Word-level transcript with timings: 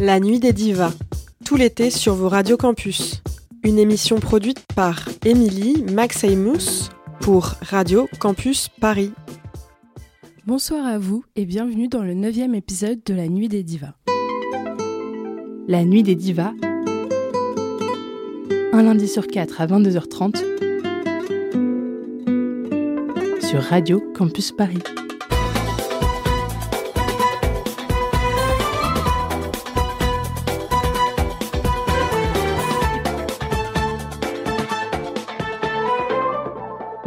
La 0.00 0.18
nuit 0.18 0.40
des 0.40 0.52
divas, 0.52 0.92
tout 1.44 1.56
l'été 1.56 1.90
sur 1.90 2.14
vos 2.14 2.28
radios 2.28 2.56
campus. 2.56 3.22
Une 3.62 3.78
émission 3.78 4.18
produite 4.18 4.60
par 4.74 5.08
Émilie 5.24 5.84
Maxeymous 5.84 6.90
pour 7.20 7.54
Radio 7.62 8.08
Campus 8.18 8.68
Paris. 8.80 9.12
Bonsoir 10.46 10.84
à 10.84 10.98
vous 10.98 11.24
et 11.36 11.46
bienvenue 11.46 11.88
dans 11.88 12.02
le 12.02 12.14
neuvième 12.14 12.54
épisode 12.54 13.02
de 13.04 13.14
La 13.14 13.28
Nuit 13.28 13.48
des 13.48 13.62
Divas. 13.62 13.94
La 15.68 15.84
Nuit 15.84 16.02
des 16.02 16.16
Divas, 16.16 16.52
un 18.72 18.82
lundi 18.82 19.06
sur 19.06 19.28
quatre 19.28 19.60
à 19.60 19.66
22h30 19.66 20.42
sur 23.40 23.62
Radio 23.62 24.02
Campus 24.14 24.50
Paris. 24.50 24.82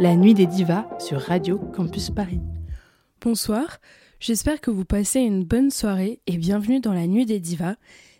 La 0.00 0.14
Nuit 0.14 0.34
des 0.34 0.46
Divas 0.46 0.86
sur 1.00 1.20
Radio 1.20 1.58
Campus 1.58 2.10
Paris. 2.10 2.38
Bonsoir, 3.20 3.80
j'espère 4.20 4.60
que 4.60 4.70
vous 4.70 4.84
passez 4.84 5.18
une 5.18 5.42
bonne 5.42 5.72
soirée 5.72 6.20
et 6.28 6.36
bienvenue 6.36 6.78
dans 6.78 6.92
La 6.92 7.08
Nuit 7.08 7.26
des 7.26 7.40
Divas, 7.40 7.74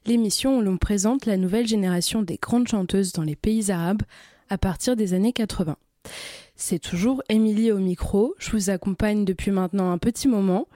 l'émission 0.05 0.59
où 0.59 0.61
l'on 0.61 0.77
présente 0.77 1.25
la 1.25 1.37
nouvelle 1.37 1.69
génération 1.69 2.23
des 2.23 2.37
grandes 2.37 2.67
chanteuses 2.67 3.13
dans 3.13 3.23
les 3.23 3.37
pays 3.37 3.71
arabes 3.71 4.03
à 4.51 4.59
partir 4.59 4.97
des 4.97 5.15
années 5.15 5.33
80. 5.33 5.77
C'est 6.57 6.81
toujours 6.81 7.23
Émilie 7.29 7.71
au 7.71 7.79
micro, 7.79 8.35
je 8.39 8.51
vous 8.51 8.71
accompagne 8.71 9.25
depuis 9.25 9.53
maintenant 9.53 9.93
un 9.93 9.99
petit 9.99 10.27
moment, 10.27 10.67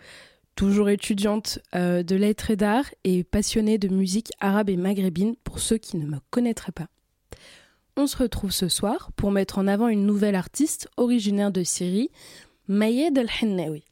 toujours 0.55 0.89
étudiante 0.89 1.59
euh, 1.75 2.05
de 2.05 2.15
lettres 2.15 2.53
et 2.53 2.57
d'art 2.57 2.87
et 3.03 3.25
passionnée 3.25 3.77
de 3.77 3.89
musique 3.89 4.31
arabe 4.39 4.71
et 4.71 4.77
maghrébine 4.77 5.35
pour 5.43 5.59
ceux 5.59 5.79
qui 5.79 5.97
ne 5.97 6.07
me 6.07 6.19
connaîtraient 6.31 6.71
pas. 6.71 6.87
On 7.97 8.07
se 8.07 8.17
retrouve 8.17 8.53
ce 8.53 8.69
soir 8.69 9.11
pour 9.17 9.31
mettre 9.31 9.59
en 9.59 9.67
avant 9.67 9.89
une 9.89 10.07
nouvelle 10.07 10.35
artiste 10.35 10.89
originaire 10.97 11.53
de 11.53 11.63
Syrie, 11.63 12.11
Mayed 12.67 13.19
El-Hennawi. 13.19 13.85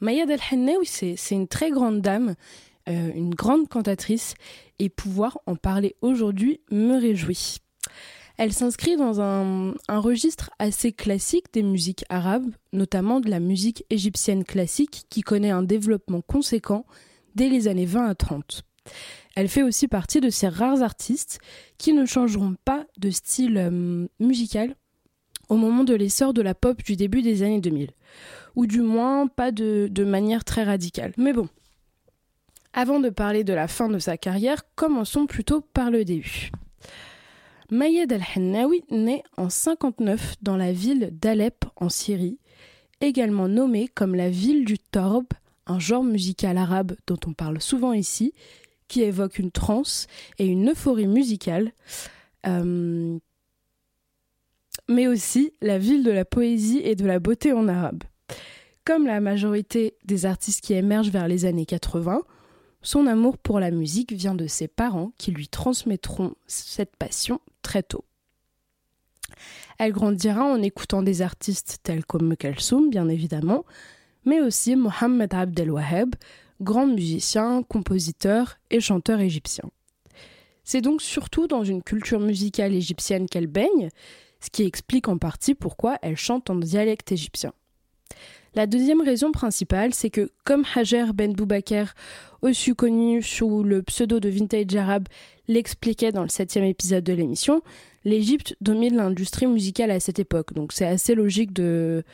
Mayed 0.00 0.30
El-Hennawi, 0.30 0.86
c'est 0.86 1.34
une 1.34 1.48
très 1.48 1.72
grande 1.72 2.00
dame, 2.00 2.36
euh, 2.88 3.10
une 3.12 3.34
grande 3.34 3.68
cantatrice, 3.68 4.34
et 4.78 4.88
pouvoir 4.88 5.40
en 5.46 5.56
parler 5.56 5.96
aujourd'hui 6.00 6.60
me 6.70 6.96
réjouit. 6.96 7.58
Elle 8.36 8.52
s'inscrit 8.52 8.96
dans 8.96 9.20
un, 9.20 9.74
un, 9.88 9.98
registre 9.98 10.50
assez 10.60 10.92
classique 10.92 11.52
des 11.52 11.64
musiques 11.64 12.04
arabes, 12.10 12.50
notamment 12.72 13.18
de 13.18 13.30
la 13.30 13.40
musique 13.40 13.84
égyptienne 13.90 14.44
classique 14.44 15.06
qui 15.10 15.22
connaît 15.22 15.50
un 15.50 15.64
développement 15.64 16.20
conséquent 16.20 16.86
dès 17.34 17.48
les 17.48 17.66
années 17.66 17.86
20 17.86 18.06
à 18.06 18.14
30. 18.14 18.62
Elle 19.36 19.48
fait 19.48 19.62
aussi 19.62 19.88
partie 19.88 20.20
de 20.20 20.30
ces 20.30 20.48
rares 20.48 20.82
artistes 20.82 21.40
qui 21.78 21.92
ne 21.92 22.06
changeront 22.06 22.56
pas 22.64 22.86
de 22.98 23.10
style 23.10 23.58
euh, 23.58 24.06
musical 24.20 24.76
au 25.48 25.56
moment 25.56 25.84
de 25.84 25.94
l'essor 25.94 26.32
de 26.32 26.42
la 26.42 26.54
pop 26.54 26.82
du 26.82 26.96
début 26.96 27.22
des 27.22 27.42
années 27.42 27.60
2000. 27.60 27.90
Ou 28.56 28.66
du 28.66 28.80
moins 28.80 29.26
pas 29.26 29.50
de, 29.50 29.90
manière 30.04 30.44
très 30.44 30.62
radicale. 30.64 31.12
Mais 31.16 31.32
bon. 31.32 31.48
Avant 32.72 33.00
de 33.00 33.08
parler 33.08 33.44
de 33.44 33.52
la 33.52 33.68
fin 33.68 33.88
de 33.88 33.98
sa 33.98 34.16
carrière, 34.16 34.62
commençons 34.74 35.26
plutôt 35.26 35.60
par 35.60 35.90
le 35.90 36.04
début. 36.04 36.50
Mayed 37.70 38.12
al-Hennawi 38.12 38.84
naît 38.90 39.22
en 39.36 39.48
59 39.48 40.36
dans 40.42 40.56
la 40.56 40.72
ville 40.72 41.10
d'Alep 41.12 41.64
en 41.76 41.88
Syrie, 41.88 42.38
également 43.00 43.48
nommée 43.48 43.88
comme 43.88 44.14
la 44.14 44.28
ville 44.28 44.64
du 44.64 44.78
Torb, 44.78 45.26
un 45.66 45.78
genre 45.78 46.04
musical 46.04 46.58
arabe 46.58 46.94
dont 47.06 47.18
on 47.26 47.32
parle 47.32 47.60
souvent 47.60 47.92
ici, 47.92 48.34
qui 48.88 49.02
évoque 49.02 49.38
une 49.38 49.50
transe 49.50 50.06
et 50.38 50.46
une 50.46 50.70
euphorie 50.70 51.06
musicale, 51.06 51.72
euh, 52.46 53.18
mais 54.88 55.06
aussi 55.06 55.52
la 55.60 55.78
ville 55.78 56.04
de 56.04 56.10
la 56.10 56.24
poésie 56.24 56.80
et 56.84 56.94
de 56.94 57.06
la 57.06 57.18
beauté 57.18 57.52
en 57.52 57.68
arabe. 57.68 58.04
Comme 58.84 59.06
la 59.06 59.20
majorité 59.20 59.96
des 60.04 60.26
artistes 60.26 60.60
qui 60.62 60.74
émergent 60.74 61.10
vers 61.10 61.28
les 61.28 61.46
années 61.46 61.64
80, 61.64 62.20
son 62.82 63.06
amour 63.06 63.38
pour 63.38 63.60
la 63.60 63.70
musique 63.70 64.12
vient 64.12 64.34
de 64.34 64.46
ses 64.46 64.68
parents 64.68 65.12
qui 65.16 65.30
lui 65.30 65.48
transmettront 65.48 66.34
cette 66.46 66.96
passion 66.96 67.40
très 67.62 67.82
tôt. 67.82 68.04
Elle 69.78 69.92
grandira 69.92 70.44
en 70.44 70.60
écoutant 70.62 71.02
des 71.02 71.22
artistes 71.22 71.78
tels 71.82 72.04
comme 72.04 72.36
Kalsoum, 72.36 72.90
bien 72.90 73.08
évidemment, 73.08 73.64
mais 74.26 74.40
aussi 74.40 74.76
Mohamed 74.76 75.32
Abdel 75.32 75.70
Waheb, 75.70 76.14
grand 76.60 76.86
musicien, 76.86 77.62
compositeur 77.62 78.58
et 78.70 78.80
chanteur 78.80 79.20
égyptien. 79.20 79.64
C'est 80.64 80.80
donc 80.80 81.02
surtout 81.02 81.46
dans 81.46 81.64
une 81.64 81.82
culture 81.82 82.20
musicale 82.20 82.72
égyptienne 82.72 83.28
qu'elle 83.28 83.46
baigne, 83.46 83.90
ce 84.40 84.50
qui 84.50 84.62
explique 84.64 85.08
en 85.08 85.18
partie 85.18 85.54
pourquoi 85.54 85.98
elle 86.02 86.16
chante 86.16 86.50
en 86.50 86.56
dialecte 86.56 87.12
égyptien. 87.12 87.52
La 88.54 88.66
deuxième 88.66 89.00
raison 89.00 89.32
principale, 89.32 89.92
c'est 89.94 90.10
que, 90.10 90.30
comme 90.44 90.64
Hajer 90.74 91.06
Ben 91.12 91.32
Boubaker, 91.32 91.86
aussi 92.40 92.72
connu 92.74 93.20
sous 93.20 93.64
le 93.64 93.82
pseudo 93.82 94.20
de 94.20 94.28
Vintage 94.28 94.76
Arabe, 94.76 95.08
l'expliquait 95.48 96.12
dans 96.12 96.22
le 96.22 96.28
septième 96.28 96.64
épisode 96.64 97.02
de 97.02 97.12
l'émission, 97.12 97.62
l'Égypte 98.04 98.56
domine 98.60 98.96
l'industrie 98.96 99.48
musicale 99.48 99.90
à 99.90 99.98
cette 99.98 100.20
époque. 100.20 100.52
Donc 100.52 100.72
c'est 100.72 100.86
assez 100.86 101.14
logique 101.14 101.52
de. 101.52 102.04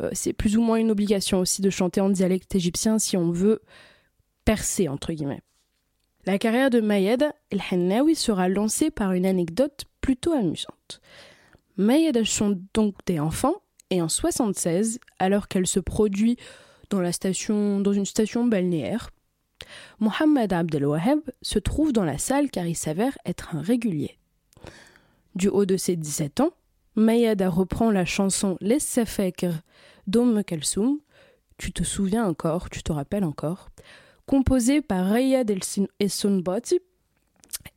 Euh, 0.00 0.08
c'est 0.14 0.32
plus 0.32 0.56
ou 0.56 0.62
moins 0.62 0.76
une 0.76 0.90
obligation 0.90 1.40
aussi 1.40 1.60
de 1.60 1.68
chanter 1.68 2.00
en 2.00 2.08
dialecte 2.08 2.54
égyptien 2.54 2.98
si 2.98 3.18
on 3.18 3.30
veut 3.30 3.60
percée, 4.44 4.88
entre 4.88 5.12
guillemets. 5.12 5.42
La 6.26 6.38
carrière 6.38 6.70
de 6.70 6.80
Mayed 6.80 7.32
El-Hennawi 7.50 8.14
sera 8.14 8.48
lancée 8.48 8.90
par 8.90 9.12
une 9.12 9.24
anecdote 9.24 9.84
plutôt 10.00 10.32
amusante. 10.32 11.00
Mayed 11.76 12.22
chante 12.24 12.58
donc 12.74 12.94
des 13.06 13.18
enfants 13.18 13.62
et 13.88 14.02
en 14.02 14.08
76, 14.08 15.00
alors 15.18 15.48
qu'elle 15.48 15.66
se 15.66 15.80
produit 15.80 16.36
dans, 16.90 17.00
la 17.00 17.12
station, 17.12 17.80
dans 17.80 17.92
une 17.92 18.04
station 18.04 18.46
balnéaire, 18.46 19.10
Mohamed 19.98 20.52
Abdelwaheb 20.52 21.20
se 21.42 21.58
trouve 21.58 21.92
dans 21.92 22.04
la 22.04 22.18
salle 22.18 22.50
car 22.50 22.66
il 22.66 22.76
s'avère 22.76 23.16
être 23.24 23.54
un 23.54 23.62
régulier. 23.62 24.18
Du 25.34 25.48
haut 25.48 25.64
de 25.64 25.76
ses 25.76 25.96
17 25.96 26.40
ans, 26.40 26.52
Mayed 26.96 27.40
reprend 27.42 27.90
la 27.90 28.04
chanson 28.04 28.58
Les 28.60 28.80
Sefekr 28.80 29.62
d'Omm 30.06 30.42
Kalsoum. 30.44 30.98
Tu 31.56 31.72
te 31.72 31.82
souviens 31.82 32.26
encore, 32.26 32.68
tu 32.68 32.82
te 32.82 32.92
rappelles 32.92 33.24
encore, 33.24 33.70
composé 34.30 34.80
par 34.80 35.06
Rayad 35.06 35.50
El 35.50 36.08
Sunbati. 36.08 36.78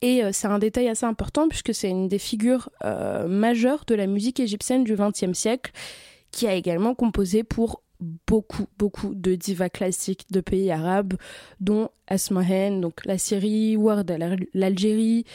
Et 0.03 0.23
euh, 0.23 0.29
c'est 0.31 0.45
un 0.45 0.59
détail 0.59 0.87
assez 0.87 1.07
important 1.07 1.47
puisque 1.47 1.73
c'est 1.73 1.89
une 1.89 2.07
des 2.07 2.19
figures 2.19 2.69
euh, 2.85 3.27
majeures 3.27 3.85
de 3.87 3.95
la 3.95 4.05
musique 4.05 4.39
égyptienne 4.39 4.83
du 4.83 4.95
XXe 4.95 5.33
siècle 5.33 5.71
qui 6.29 6.45
a 6.45 6.53
également 6.53 6.93
composé 6.93 7.43
pour 7.43 7.81
beaucoup, 8.27 8.67
beaucoup 8.77 9.15
de 9.15 9.33
divas 9.33 9.69
classiques 9.69 10.27
de 10.31 10.41
pays 10.41 10.69
arabes, 10.69 11.15
dont 11.59 11.89
Asmahen, 12.05 12.81
donc 12.81 13.03
la 13.05 13.17
Syrie, 13.17 13.75
Ward 13.75 14.15
l'Algérie, 14.53 15.25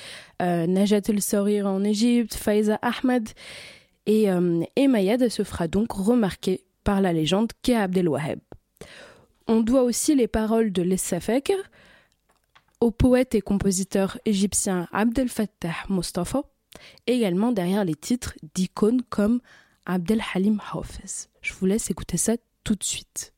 euh, 0.41 0.69
Najat 0.69 1.09
el-Sarir 1.09 1.67
en 1.67 1.83
Égypte, 1.83 2.35
Faiza 2.35 2.79
Ahmad. 2.81 3.29
Et, 4.07 4.29
et 4.77 4.89
Mayad 4.89 5.29
se 5.29 5.43
fera 5.43 5.69
donc 5.69 5.93
remarquer 5.93 6.65
par 6.83 7.03
la 7.03 7.13
légende 7.13 7.51
qu'est 7.61 7.75
Abdel 7.75 8.09
Waheb. 8.09 8.39
On 9.51 9.61
doit 9.63 9.83
aussi 9.83 10.15
les 10.15 10.29
paroles 10.29 10.73
de 10.73 10.83
l'Essafek 10.83 11.53
au 12.81 12.91
poète 12.91 13.35
et 13.35 13.41
compositeur 13.41 14.19
égyptien 14.27 14.87
Abdel 14.93 15.31
Fattah 15.31 15.75
Mustafa, 15.89 16.43
également 17.07 17.51
derrière 17.51 17.85
les 17.85 17.95
titres 17.95 18.35
d'icônes 18.55 19.03
comme 19.09 19.41
Abdel 19.87 20.23
Halim 20.35 20.61
Hafez. 20.73 21.29
Je 21.41 21.55
vous 21.55 21.65
laisse 21.65 21.91
écouter 21.91 22.19
ça 22.19 22.35
tout 22.63 22.75
de 22.75 22.85
suite. 22.85 23.33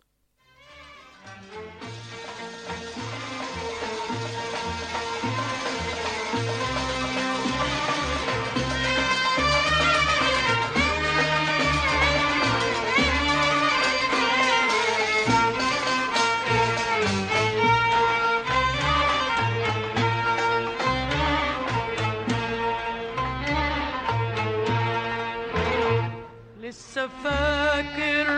فاكر 27.25 28.29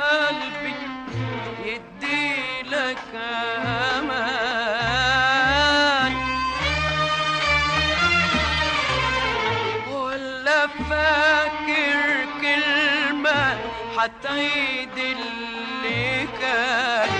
قلبي 0.00 0.74
يديلك 1.64 2.98
أمان. 5.28 6.14
ولا 9.92 10.66
فاكر 10.66 12.00
كلمة 12.40 13.58
حتى 13.98 14.28
اللي 14.98 16.26
كان 16.40 17.12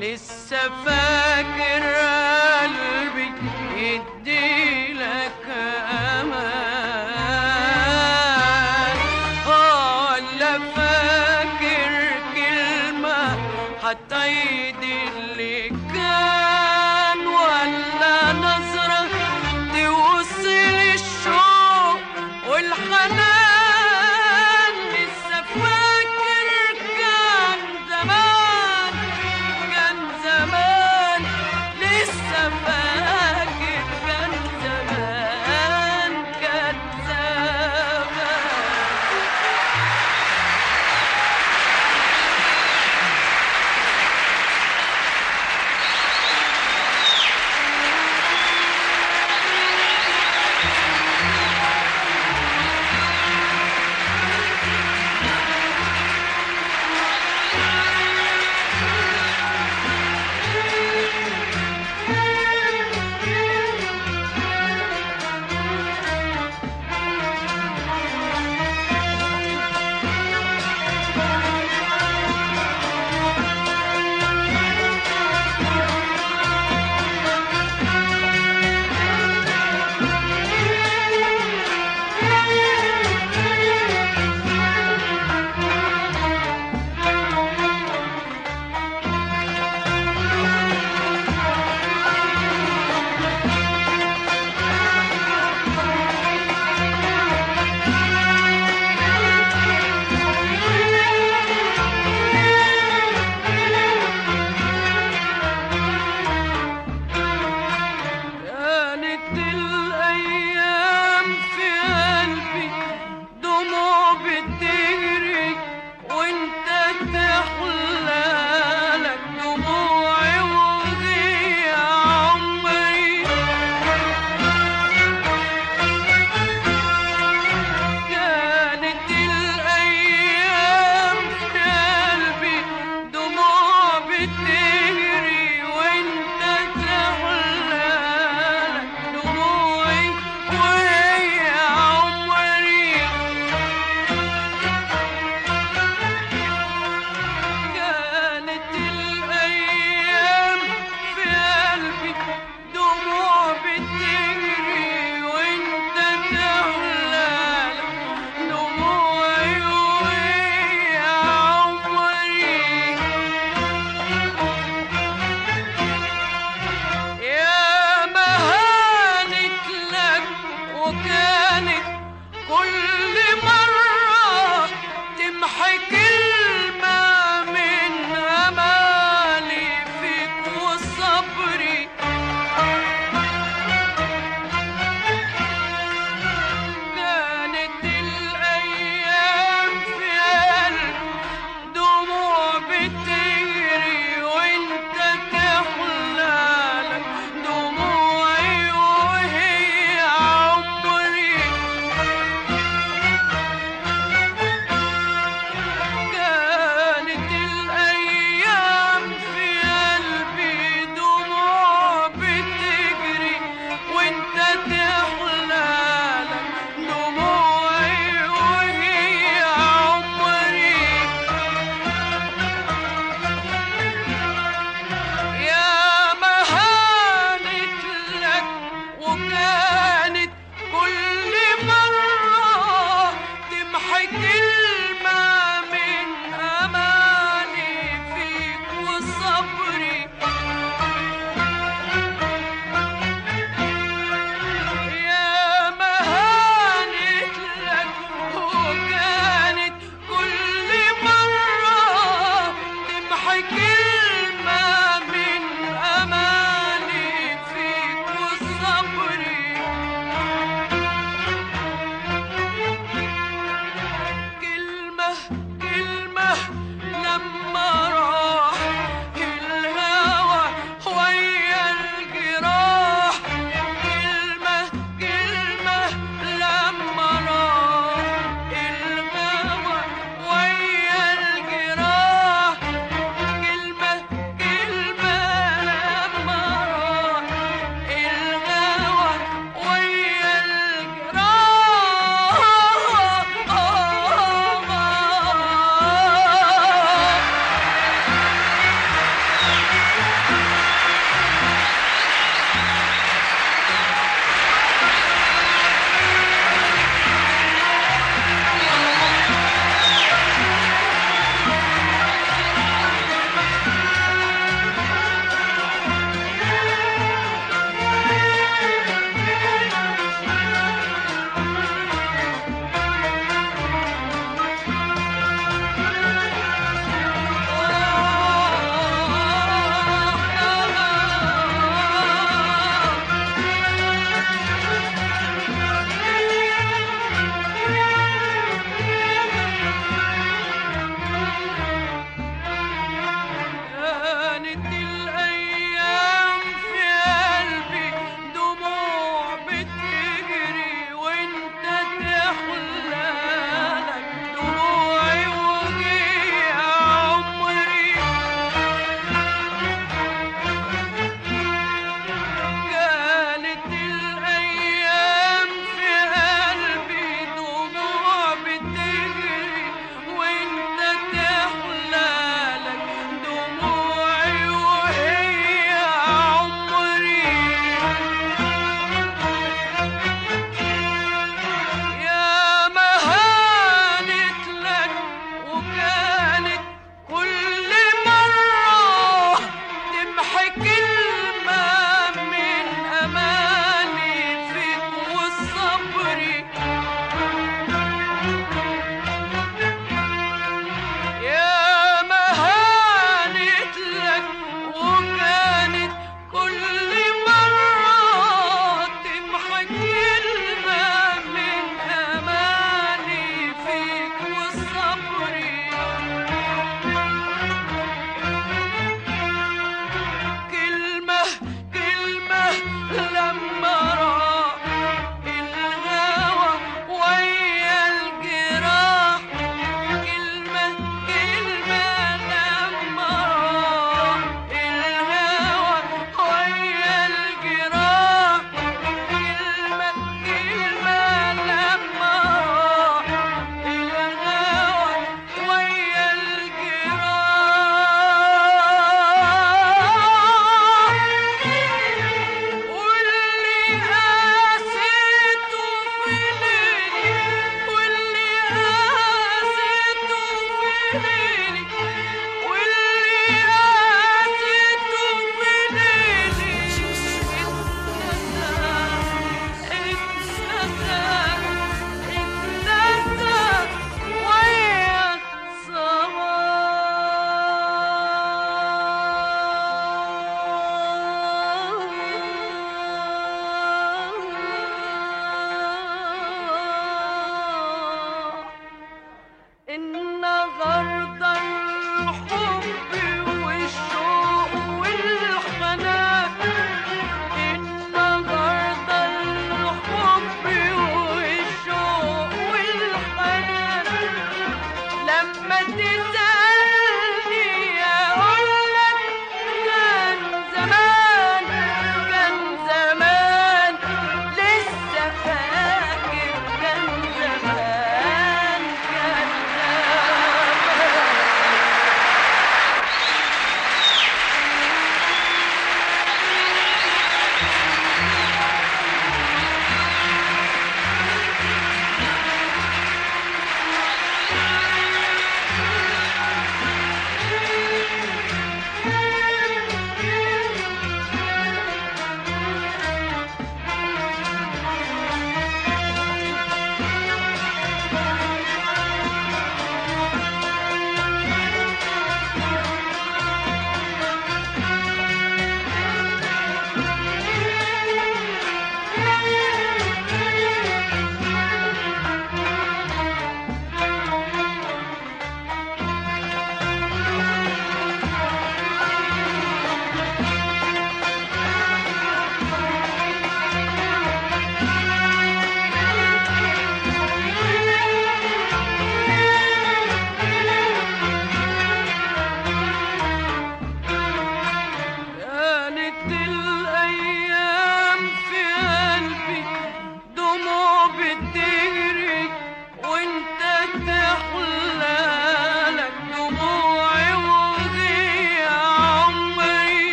لسه 0.00 0.60
فاكر 0.84 2.11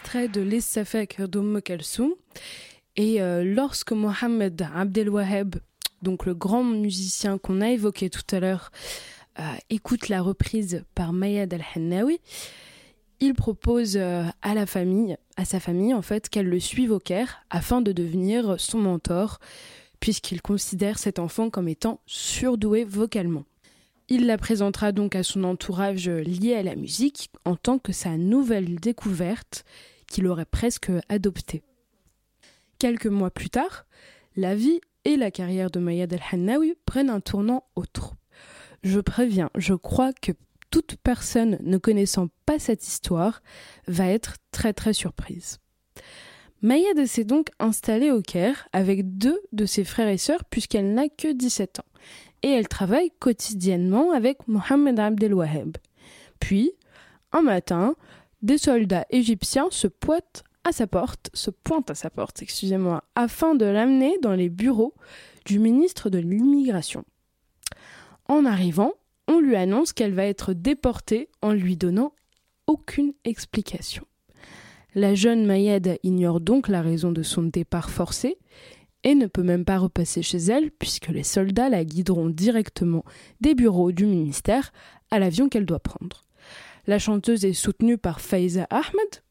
extrait 0.00 0.28
de 0.28 0.40
Les 0.40 0.62
Safek 0.62 1.20
d'Omm 1.20 1.60
Kalsoum. 1.60 2.14
Et 2.96 3.20
euh, 3.20 3.44
lorsque 3.44 3.92
Mohamed 3.92 4.66
Abdelwaheb, 4.74 5.56
donc 6.00 6.24
le 6.24 6.32
grand 6.34 6.64
musicien 6.64 7.36
qu'on 7.36 7.60
a 7.60 7.68
évoqué 7.68 8.08
tout 8.08 8.24
à 8.34 8.40
l'heure, 8.40 8.72
euh, 9.38 9.42
écoute 9.68 10.08
la 10.08 10.22
reprise 10.22 10.84
par 10.94 11.12
Mayad 11.12 11.52
Al-Hannawi, 11.52 12.18
il 13.20 13.34
propose 13.34 13.98
euh, 13.98 14.24
à 14.40 14.54
la 14.54 14.64
famille, 14.64 15.18
à 15.36 15.44
sa 15.44 15.60
famille 15.60 15.92
en 15.92 16.02
fait, 16.02 16.30
qu'elle 16.30 16.48
le 16.48 16.60
suive 16.60 16.92
au 16.92 16.98
Caire 16.98 17.44
afin 17.50 17.82
de 17.82 17.92
devenir 17.92 18.58
son 18.58 18.78
mentor, 18.78 19.38
puisqu'il 20.00 20.40
considère 20.40 20.98
cet 20.98 21.18
enfant 21.18 21.50
comme 21.50 21.68
étant 21.68 22.00
surdoué 22.06 22.84
vocalement. 22.84 23.44
Il 24.08 24.26
la 24.26 24.38
présentera 24.38 24.92
donc 24.92 25.14
à 25.14 25.22
son 25.22 25.44
entourage 25.44 26.08
lié 26.08 26.54
à 26.54 26.62
la 26.62 26.74
musique 26.74 27.28
en 27.44 27.54
tant 27.54 27.78
que 27.78 27.92
sa 27.92 28.16
nouvelle 28.16 28.76
découverte 28.76 29.64
qu'il 30.10 30.26
aurait 30.26 30.44
presque 30.44 30.90
adoptée. 31.08 31.62
Quelques 32.78 33.06
mois 33.06 33.30
plus 33.30 33.48
tard, 33.48 33.86
la 34.36 34.54
vie 34.54 34.80
et 35.04 35.16
la 35.16 35.30
carrière 35.30 35.70
de 35.70 35.80
Mayad 35.80 36.12
El-Hannawi 36.12 36.74
prennent 36.84 37.08
un 37.08 37.20
tournant 37.20 37.64
autre. 37.76 38.14
Je 38.82 39.00
préviens, 39.00 39.50
je 39.54 39.72
crois 39.72 40.12
que 40.12 40.32
toute 40.70 40.96
personne 40.96 41.58
ne 41.62 41.78
connaissant 41.78 42.28
pas 42.44 42.58
cette 42.58 42.86
histoire 42.86 43.42
va 43.86 44.06
être 44.08 44.36
très 44.50 44.72
très 44.72 44.92
surprise. 44.92 45.58
Mayad 46.62 47.06
s'est 47.06 47.24
donc 47.24 47.48
installée 47.58 48.10
au 48.10 48.20
Caire 48.20 48.68
avec 48.72 49.16
deux 49.16 49.40
de 49.52 49.64
ses 49.64 49.84
frères 49.84 50.08
et 50.08 50.18
sœurs 50.18 50.44
puisqu'elle 50.44 50.92
n'a 50.92 51.08
que 51.08 51.32
17 51.32 51.80
ans 51.80 51.90
et 52.42 52.48
elle 52.48 52.68
travaille 52.68 53.10
quotidiennement 53.18 54.12
avec 54.12 54.46
Mohamed 54.48 54.98
Abdelwaheb. 54.98 55.76
Puis, 56.38 56.72
un 57.32 57.42
matin, 57.42 57.94
des 58.42 58.58
soldats 58.58 59.06
égyptiens 59.10 59.68
se 59.70 59.86
pointent 59.86 60.44
à 60.64 60.72
sa 60.72 60.86
porte, 60.86 61.30
se 61.34 61.50
pointent 61.50 61.90
à 61.90 61.94
sa 61.94 62.10
porte, 62.10 62.42
excusez-moi, 62.42 63.02
afin 63.14 63.54
de 63.54 63.64
l'amener 63.64 64.18
dans 64.22 64.34
les 64.34 64.48
bureaux 64.48 64.94
du 65.46 65.58
ministre 65.58 66.10
de 66.10 66.18
l'immigration. 66.18 67.04
En 68.28 68.44
arrivant, 68.44 68.92
on 69.26 69.40
lui 69.40 69.56
annonce 69.56 69.92
qu'elle 69.92 70.14
va 70.14 70.24
être 70.24 70.52
déportée 70.52 71.28
en 71.42 71.52
lui 71.52 71.76
donnant 71.76 72.12
aucune 72.66 73.12
explication. 73.24 74.04
La 74.94 75.14
jeune 75.14 75.46
Mayed 75.46 75.98
ignore 76.02 76.40
donc 76.40 76.68
la 76.68 76.82
raison 76.82 77.12
de 77.12 77.22
son 77.22 77.44
départ 77.44 77.90
forcé 77.90 78.38
et 79.04 79.14
ne 79.14 79.26
peut 79.26 79.42
même 79.42 79.64
pas 79.64 79.78
repasser 79.78 80.22
chez 80.22 80.38
elle 80.38 80.70
puisque 80.70 81.08
les 81.08 81.22
soldats 81.22 81.68
la 81.68 81.84
guideront 81.84 82.28
directement 82.28 83.04
des 83.40 83.54
bureaux 83.54 83.92
du 83.92 84.04
ministère 84.04 84.72
à 85.10 85.18
l'avion 85.18 85.48
qu'elle 85.48 85.66
doit 85.66 85.80
prendre. 85.80 86.22
La 86.86 86.98
chanteuse 86.98 87.44
est 87.44 87.52
soutenue 87.52 87.98
par 87.98 88.20
Faiza 88.20 88.66
Ahmed, 88.70 89.22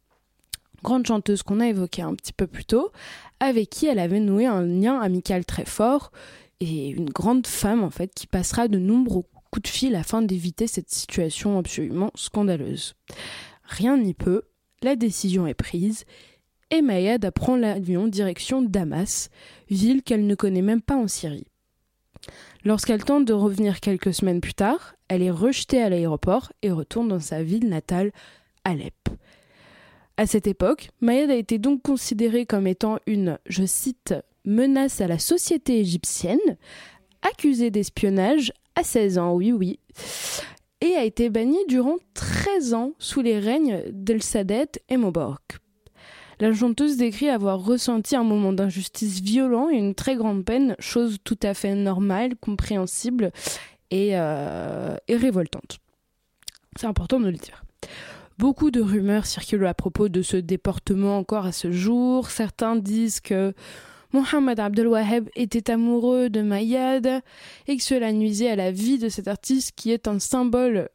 grande 0.83 1.05
chanteuse 1.05 1.43
qu'on 1.43 1.59
a 1.59 1.67
évoquée 1.67 2.01
un 2.01 2.15
petit 2.15 2.33
peu 2.33 2.47
plus 2.47 2.65
tôt, 2.65 2.91
avec 3.39 3.69
qui 3.69 3.87
elle 3.87 3.99
avait 3.99 4.19
noué 4.19 4.45
un 4.45 4.63
lien 4.63 4.99
amical 4.99 5.45
très 5.45 5.65
fort 5.65 6.11
et 6.59 6.89
une 6.89 7.09
grande 7.09 7.47
femme 7.47 7.83
en 7.83 7.89
fait 7.89 8.13
qui 8.13 8.27
passera 8.27 8.67
de 8.67 8.77
nombreux 8.77 9.23
coups 9.51 9.63
de 9.63 9.67
fil 9.67 9.95
afin 9.95 10.21
d'éviter 10.21 10.67
cette 10.67 10.89
situation 10.89 11.57
absolument 11.57 12.11
scandaleuse. 12.15 12.95
Rien 13.63 13.97
n'y 13.97 14.13
peut, 14.13 14.43
la 14.81 14.95
décision 14.95 15.47
est 15.47 15.53
prise 15.53 16.05
et 16.71 16.81
Mayad 16.81 17.29
prend 17.31 17.55
l'avion 17.55 18.07
direction 18.07 18.61
Damas, 18.61 19.29
ville 19.69 20.03
qu'elle 20.03 20.27
ne 20.27 20.35
connaît 20.35 20.61
même 20.61 20.81
pas 20.81 20.95
en 20.95 21.07
Syrie. 21.07 21.47
Lorsqu'elle 22.63 23.03
tente 23.03 23.25
de 23.25 23.33
revenir 23.33 23.79
quelques 23.79 24.13
semaines 24.13 24.41
plus 24.41 24.53
tard, 24.53 24.95
elle 25.09 25.23
est 25.23 25.31
rejetée 25.31 25.81
à 25.81 25.89
l'aéroport 25.89 26.53
et 26.61 26.71
retourne 26.71 27.09
dans 27.09 27.19
sa 27.19 27.43
ville 27.43 27.67
natale, 27.67 28.11
Alep. 28.63 28.93
À 30.17 30.25
cette 30.25 30.47
époque, 30.47 30.89
Mayad 31.01 31.31
a 31.31 31.35
été 31.35 31.59
donc 31.59 31.81
considérée 31.81 32.45
comme 32.45 32.67
étant 32.67 32.99
une, 33.07 33.39
je 33.45 33.65
cite, 33.65 34.13
menace 34.45 35.01
à 35.01 35.07
la 35.07 35.19
société 35.19 35.79
égyptienne, 35.79 36.57
accusée 37.21 37.71
d'espionnage 37.71 38.53
à 38.75 38.83
16 38.83 39.17
ans, 39.17 39.33
oui 39.33 39.51
oui, 39.51 39.79
et 40.81 40.95
a 40.95 41.03
été 41.03 41.29
bannie 41.29 41.65
durant 41.67 41.97
13 42.13 42.73
ans 42.73 42.93
sous 42.99 43.21
les 43.21 43.39
règnes 43.39 43.83
d'El 43.91 44.23
Sadet 44.23 44.71
et 44.89 44.97
Mobork. 44.97 45.59
La 46.39 46.53
chanteuse 46.53 46.95
décrit 46.95 47.27
avoir 47.27 47.61
ressenti 47.61 48.15
un 48.15 48.23
moment 48.23 48.53
d'injustice 48.53 49.19
violent 49.19 49.69
et 49.69 49.75
une 49.75 49.93
très 49.93 50.15
grande 50.15 50.45
peine, 50.45 50.75
chose 50.79 51.17
tout 51.23 51.39
à 51.43 51.53
fait 51.53 51.75
normale, 51.75 52.35
compréhensible 52.37 53.31
et, 53.91 54.11
euh, 54.13 54.95
et 55.07 55.15
révoltante. 55.15 55.79
C'est 56.77 56.87
important 56.87 57.19
de 57.19 57.27
le 57.29 57.37
dire. 57.37 57.63
Beaucoup 58.37 58.71
de 58.71 58.81
rumeurs 58.81 59.25
circulent 59.25 59.65
à 59.65 59.73
propos 59.73 60.07
de 60.07 60.21
ce 60.21 60.37
déportement 60.37 61.17
encore 61.17 61.45
à 61.45 61.51
ce 61.51 61.71
jour. 61.71 62.29
Certains 62.29 62.77
disent 62.77 63.19
que 63.19 63.53
Mohamed 64.13 64.59
Abdelwaheb 64.59 65.29
était 65.35 65.69
amoureux 65.69 66.29
de 66.29 66.41
Mayad 66.41 67.21
et 67.67 67.77
que 67.77 67.83
cela 67.83 68.11
nuisait 68.11 68.49
à 68.49 68.55
la 68.55 68.71
vie 68.71 68.97
de 68.97 69.09
cet 69.09 69.27
artiste 69.27 69.73
qui 69.75 69.91
est 69.91 70.07
un 70.07 70.19
symbole 70.19 70.89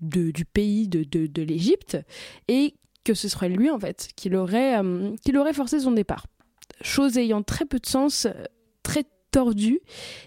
du, 0.00 0.44
pays 0.44 0.88
de, 0.88 1.42
l'Égypte 1.42 1.96
et 2.48 2.74
que 3.04 3.14
ce 3.14 3.28
serait 3.28 3.48
lui 3.48 3.70
en 3.70 3.78
fait 3.78 4.10
qui 4.16 4.28
l'aurait 4.28 4.78
euh, 4.78 5.52
forcé 5.52 5.80
son 5.80 5.92
départ. 5.92 6.26
Chose 6.80 7.18
ayant 7.18 7.42
très 7.42 7.64
peu 7.64 7.78
de 7.78 7.86
sens, 7.86 8.26
euh, 8.26 8.32
très 8.82 9.04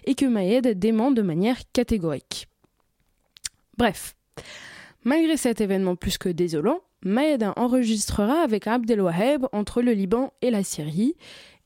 et 0.04 0.14
que 0.14 0.26
Maed 0.26 0.78
dément 0.78 1.10
de 1.10 1.22
manière 1.22 1.58
catégorique. 1.72 2.48
Bref, 3.76 4.14
malgré 5.04 5.36
cet 5.36 5.60
événement 5.60 5.96
plus 5.96 6.18
que 6.18 6.28
désolant, 6.28 6.80
Maed 7.04 7.44
enregistrera 7.56 8.42
avec 8.42 8.66
Abdelwaheb 8.66 9.46
entre 9.52 9.82
le 9.82 9.92
Liban 9.92 10.32
et 10.42 10.50
la 10.50 10.64
Syrie 10.64 11.14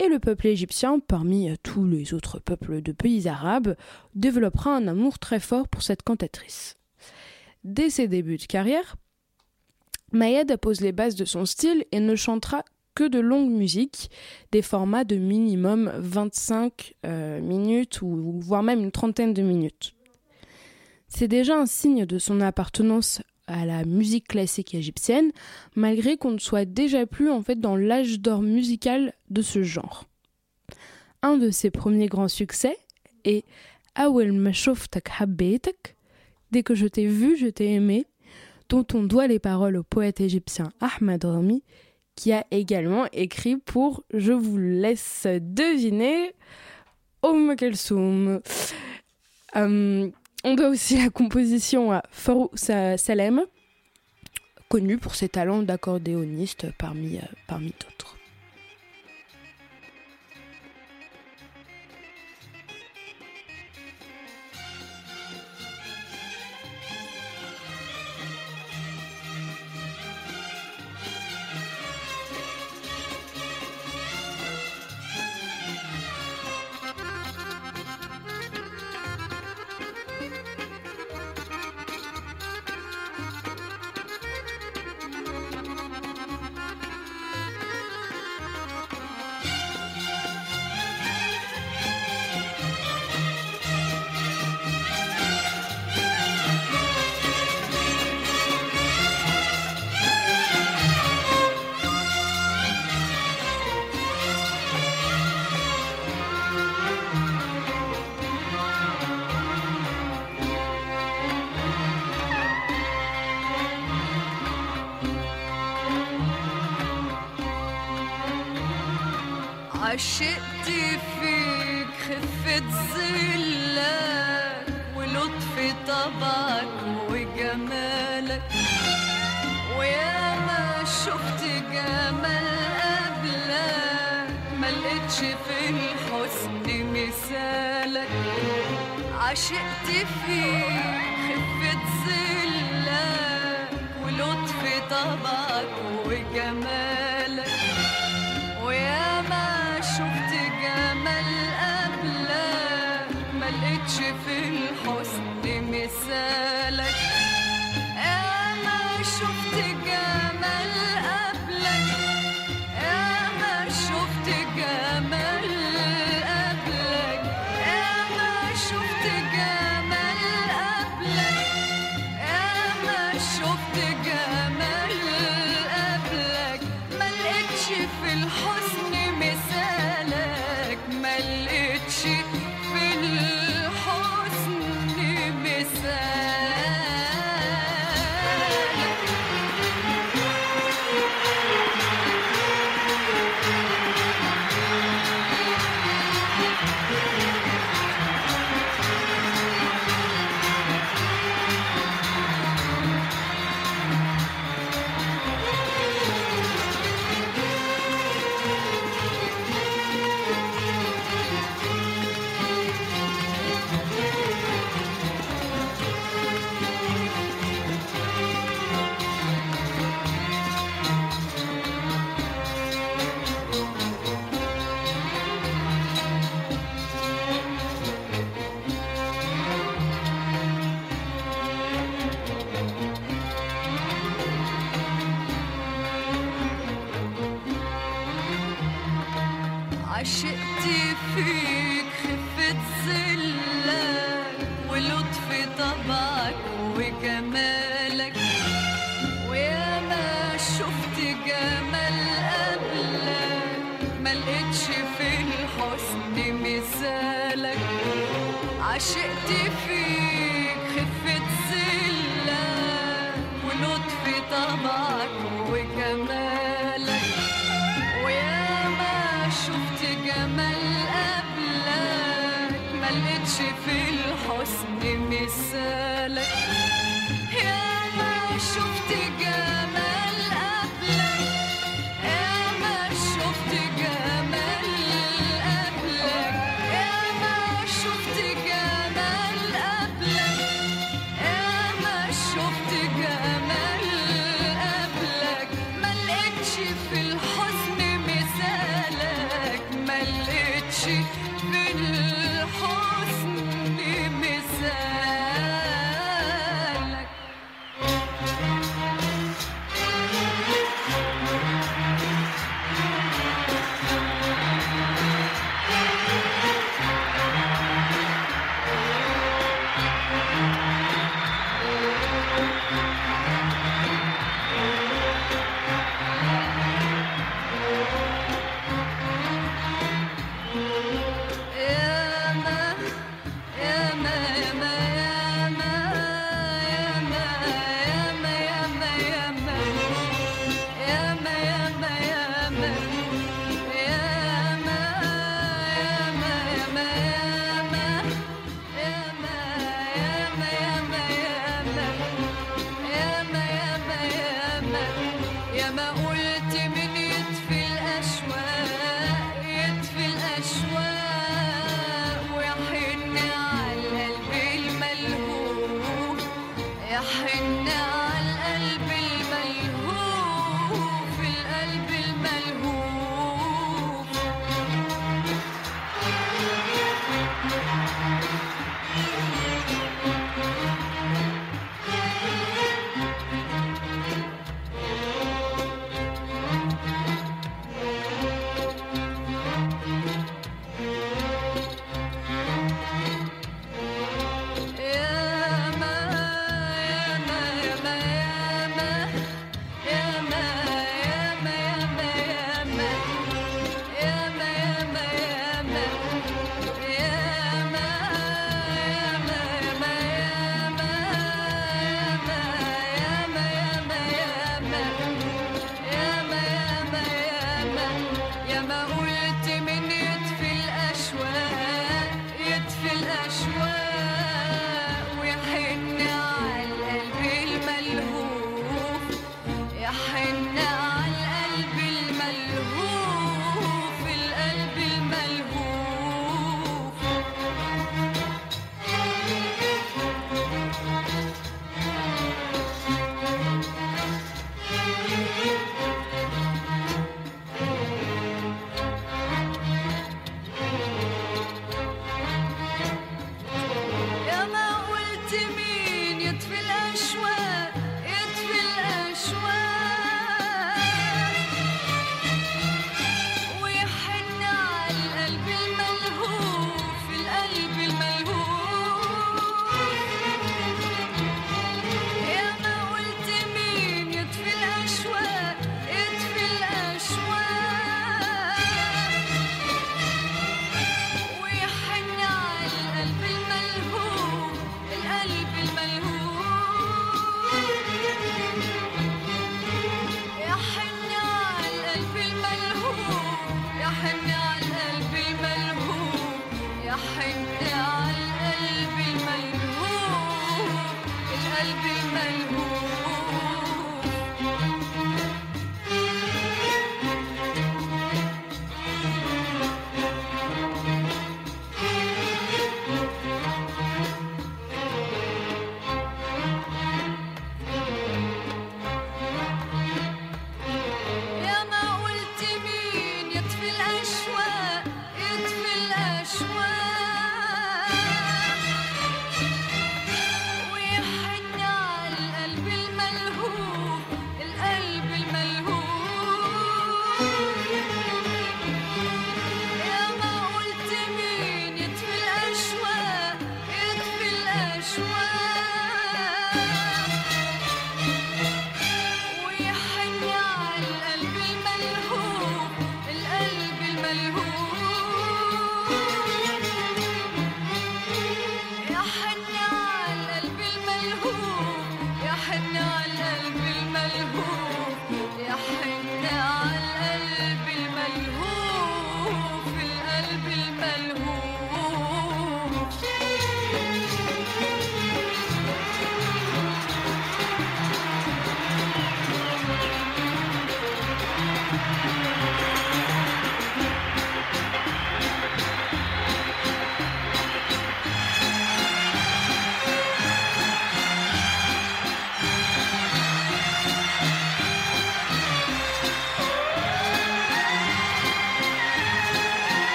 et 0.00 0.08
le 0.08 0.18
peuple 0.18 0.48
égyptien, 0.48 0.98
parmi 0.98 1.54
tous 1.62 1.86
les 1.86 2.14
autres 2.14 2.38
peuples 2.38 2.80
de 2.80 2.92
pays 2.92 3.28
arabes, 3.28 3.76
développera 4.14 4.74
un 4.74 4.88
amour 4.88 5.18
très 5.18 5.40
fort 5.40 5.68
pour 5.68 5.82
cette 5.82 6.02
cantatrice. 6.02 6.76
Dès 7.64 7.90
ses 7.90 8.08
débuts 8.08 8.38
de 8.38 8.46
carrière, 8.46 8.96
Mayed 10.12 10.56
pose 10.56 10.80
les 10.80 10.92
bases 10.92 11.14
de 11.14 11.24
son 11.24 11.44
style 11.44 11.84
et 11.92 12.00
ne 12.00 12.16
chantera 12.16 12.64
que 13.00 13.08
de 13.08 13.18
longues 13.18 13.50
musiques, 13.50 14.10
des 14.52 14.60
formats 14.60 15.04
de 15.04 15.16
minimum 15.16 15.90
25 15.96 16.96
euh, 17.06 17.40
minutes 17.40 18.02
ou 18.02 18.38
voire 18.40 18.62
même 18.62 18.80
une 18.80 18.90
trentaine 18.90 19.32
de 19.32 19.40
minutes. 19.40 19.94
C'est 21.08 21.26
déjà 21.26 21.56
un 21.56 21.64
signe 21.64 22.04
de 22.04 22.18
son 22.18 22.42
appartenance 22.42 23.22
à 23.46 23.64
la 23.64 23.86
musique 23.86 24.28
classique 24.28 24.74
égyptienne, 24.74 25.32
malgré 25.76 26.18
qu'on 26.18 26.32
ne 26.32 26.38
soit 26.38 26.66
déjà 26.66 27.06
plus 27.06 27.30
en 27.30 27.40
fait 27.40 27.58
dans 27.58 27.74
l'âge 27.74 28.20
d'or 28.20 28.42
musical 28.42 29.14
de 29.30 29.40
ce 29.40 29.62
genre. 29.62 30.04
Un 31.22 31.38
de 31.38 31.50
ses 31.50 31.70
premiers 31.70 32.08
grands 32.08 32.28
succès 32.28 32.76
est 33.24 33.46
Awel 33.94 34.32
Mashoftak 34.32 35.10
Habbetak, 35.18 35.96
dès 36.50 36.62
que 36.62 36.74
je 36.74 36.86
t'ai 36.86 37.06
vu, 37.06 37.38
je 37.38 37.46
t'ai 37.46 37.72
aimé, 37.72 38.04
dont 38.68 38.86
on 38.92 39.04
doit 39.04 39.26
les 39.26 39.38
paroles 39.38 39.78
au 39.78 39.84
poète 39.84 40.20
égyptien 40.20 40.70
Ahmad 40.80 41.24
Rami, 41.24 41.62
qui 42.16 42.32
a 42.32 42.44
également 42.50 43.06
écrit 43.12 43.56
pour, 43.56 44.04
je 44.12 44.32
vous 44.32 44.58
laisse 44.58 45.26
deviner, 45.26 46.34
Om 47.22 47.54
Kalsoum. 47.56 48.40
Euh, 49.56 50.10
on 50.44 50.54
doit 50.54 50.68
aussi 50.68 50.96
la 50.96 51.10
composition 51.10 51.92
à 51.92 52.02
Farou 52.10 52.50
Salem, 52.54 53.44
connu 54.68 54.98
pour 54.98 55.14
ses 55.14 55.28
talents 55.28 55.62
d'accordéoniste 55.62 56.66
parmi, 56.78 57.18
euh, 57.18 57.22
parmi 57.46 57.74
d'autres. 57.80 58.19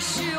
是。 0.00 0.33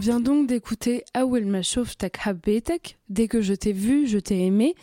Vient 0.00 0.18
donc 0.18 0.46
d'écouter 0.46 1.04
Awel 1.12 1.44
Mashouf 1.44 1.96
Tak 1.96 2.26
Habbetek, 2.26 2.96
Dès 3.10 3.28
que 3.28 3.42
je 3.42 3.52
t'ai 3.52 3.72
vu, 3.72 4.06
je 4.06 4.18
t'ai 4.18 4.46
aimé, 4.46 4.74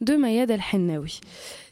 de 0.00 0.14
Mayad 0.14 0.48
Al-Hennawi. 0.48 1.20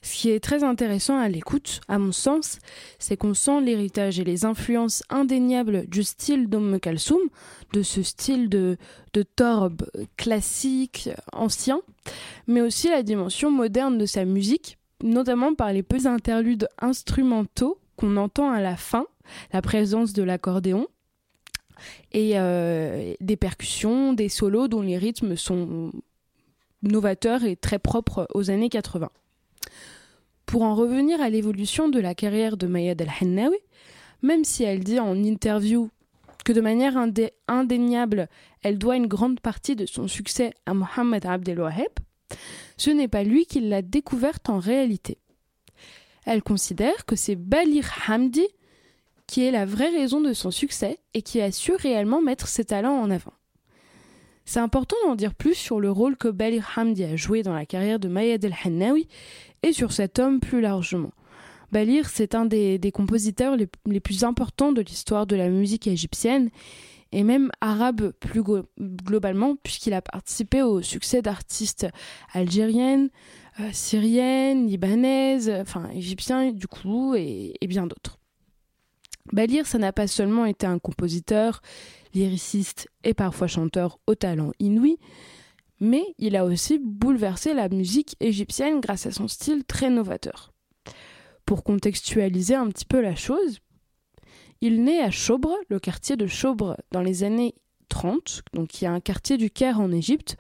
Ce 0.02 0.16
qui 0.16 0.30
est 0.30 0.40
très 0.40 0.64
intéressant 0.64 1.16
à 1.16 1.28
l'écoute, 1.28 1.80
à 1.86 1.98
mon 2.00 2.10
sens, 2.10 2.58
c'est 2.98 3.16
qu'on 3.16 3.34
sent 3.34 3.60
l'héritage 3.60 4.18
et 4.18 4.24
les 4.24 4.44
influences 4.44 5.04
indéniables 5.10 5.86
du 5.86 6.02
style 6.02 6.48
d'Omm 6.48 6.80
Kalsoum, 6.80 7.20
de 7.72 7.82
ce 7.82 8.02
style 8.02 8.48
de, 8.48 8.76
de 9.12 9.22
torbe 9.22 9.88
classique, 10.16 11.08
ancien, 11.32 11.80
mais 12.48 12.62
aussi 12.62 12.88
la 12.88 13.04
dimension 13.04 13.52
moderne 13.52 13.96
de 13.96 14.06
sa 14.06 14.24
musique, 14.24 14.76
notamment 15.04 15.54
par 15.54 15.72
les 15.72 15.84
petits 15.84 16.08
interludes 16.08 16.68
instrumentaux 16.80 17.78
qu'on 17.96 18.16
entend 18.16 18.50
à 18.50 18.60
la 18.60 18.76
fin, 18.76 19.06
la 19.52 19.62
présence 19.62 20.12
de 20.12 20.24
l'accordéon, 20.24 20.88
et 22.12 22.32
euh, 22.34 23.14
des 23.20 23.36
percussions, 23.36 24.12
des 24.12 24.28
solos 24.28 24.68
dont 24.68 24.82
les 24.82 24.98
rythmes 24.98 25.36
sont 25.36 25.92
novateurs 26.82 27.44
et 27.44 27.56
très 27.56 27.78
propres 27.78 28.26
aux 28.34 28.50
années 28.50 28.68
80. 28.68 29.10
Pour 30.46 30.62
en 30.62 30.74
revenir 30.74 31.20
à 31.20 31.28
l'évolution 31.28 31.88
de 31.88 32.00
la 32.00 32.14
carrière 32.14 32.56
de 32.56 32.66
Mayad 32.66 33.00
El-Hennawi, 33.00 33.58
même 34.22 34.44
si 34.44 34.64
elle 34.64 34.82
dit 34.82 34.98
en 34.98 35.22
interview 35.22 35.90
que 36.44 36.52
de 36.52 36.60
manière 36.60 36.96
indéniable, 37.48 38.28
elle 38.62 38.78
doit 38.78 38.96
une 38.96 39.06
grande 39.06 39.40
partie 39.40 39.76
de 39.76 39.86
son 39.86 40.08
succès 40.08 40.54
à 40.64 40.72
Mohamed 40.72 41.26
Abdel 41.26 41.60
Waheb, 41.60 41.90
ce 42.76 42.90
n'est 42.90 43.08
pas 43.08 43.24
lui 43.24 43.44
qui 43.46 43.60
l'a 43.60 43.82
découverte 43.82 44.48
en 44.48 44.58
réalité. 44.58 45.18
Elle 46.24 46.42
considère 46.42 47.06
que 47.06 47.16
c'est 47.16 47.36
Balir 47.36 47.90
Hamdi 48.08 48.46
qui 49.28 49.44
est 49.44 49.50
la 49.52 49.66
vraie 49.66 49.90
raison 49.90 50.20
de 50.20 50.32
son 50.32 50.50
succès 50.50 50.98
et 51.14 51.22
qui 51.22 51.40
a 51.40 51.52
su 51.52 51.72
réellement 51.74 52.20
mettre 52.20 52.48
ses 52.48 52.64
talents 52.64 52.98
en 52.98 53.10
avant. 53.10 53.34
C'est 54.46 54.58
important 54.58 54.96
d'en 55.06 55.14
dire 55.14 55.34
plus 55.34 55.54
sur 55.54 55.78
le 55.78 55.90
rôle 55.90 56.16
que 56.16 56.28
Balir 56.28 56.66
Hamdi 56.74 57.04
a 57.04 57.14
joué 57.14 57.42
dans 57.42 57.52
la 57.52 57.66
carrière 57.66 58.00
de 58.00 58.08
Mayad 58.08 58.42
El-Hannawi 58.42 59.06
et 59.62 59.74
sur 59.74 59.92
cet 59.92 60.18
homme 60.18 60.40
plus 60.40 60.62
largement. 60.62 61.12
Balir, 61.70 62.08
c'est 62.08 62.34
un 62.34 62.46
des, 62.46 62.80
compositeurs 62.94 63.56
les, 63.56 64.00
plus 64.00 64.24
importants 64.24 64.72
de 64.72 64.80
l'histoire 64.80 65.26
de 65.26 65.36
la 65.36 65.50
musique 65.50 65.86
égyptienne 65.86 66.48
et 67.12 67.22
même 67.22 67.50
arabe 67.60 68.12
plus 68.20 68.42
globalement, 68.80 69.56
puisqu'il 69.62 69.92
a 69.92 70.00
participé 70.00 70.62
au 70.62 70.80
succès 70.80 71.20
d'artistes 71.20 71.86
algériennes, 72.32 73.10
euh, 73.60 73.68
syriennes, 73.72 74.66
libanaises, 74.66 75.50
enfin 75.50 75.90
égyptiens 75.90 76.52
du 76.52 76.66
coup, 76.66 77.14
et 77.14 77.54
bien 77.68 77.86
d'autres. 77.86 78.17
Balir, 79.32 79.66
ça 79.66 79.78
n'a 79.78 79.92
pas 79.92 80.06
seulement 80.06 80.46
été 80.46 80.66
un 80.66 80.78
compositeur, 80.78 81.62
lyriciste 82.14 82.88
et 83.04 83.14
parfois 83.14 83.46
chanteur 83.46 83.98
au 84.06 84.14
talent 84.14 84.52
inouï, 84.58 84.98
mais 85.80 86.02
il 86.18 86.36
a 86.36 86.44
aussi 86.44 86.78
bouleversé 86.78 87.54
la 87.54 87.68
musique 87.68 88.16
égyptienne 88.20 88.80
grâce 88.80 89.06
à 89.06 89.12
son 89.12 89.28
style 89.28 89.64
très 89.64 89.90
novateur. 89.90 90.52
Pour 91.44 91.64
contextualiser 91.64 92.54
un 92.54 92.68
petit 92.68 92.84
peu 92.84 93.00
la 93.00 93.14
chose, 93.14 93.60
il 94.60 94.82
naît 94.82 95.00
à 95.00 95.10
Chobre, 95.10 95.54
le 95.68 95.78
quartier 95.78 96.16
de 96.16 96.26
Chobre, 96.26 96.76
dans 96.90 97.02
les 97.02 97.22
années 97.22 97.54
30, 97.88 98.42
donc 98.54 98.80
il 98.80 98.84
y 98.84 98.86
a 98.88 98.92
un 98.92 99.00
quartier 99.00 99.36
du 99.36 99.50
Caire 99.50 99.80
en 99.80 99.92
Égypte, 99.92 100.36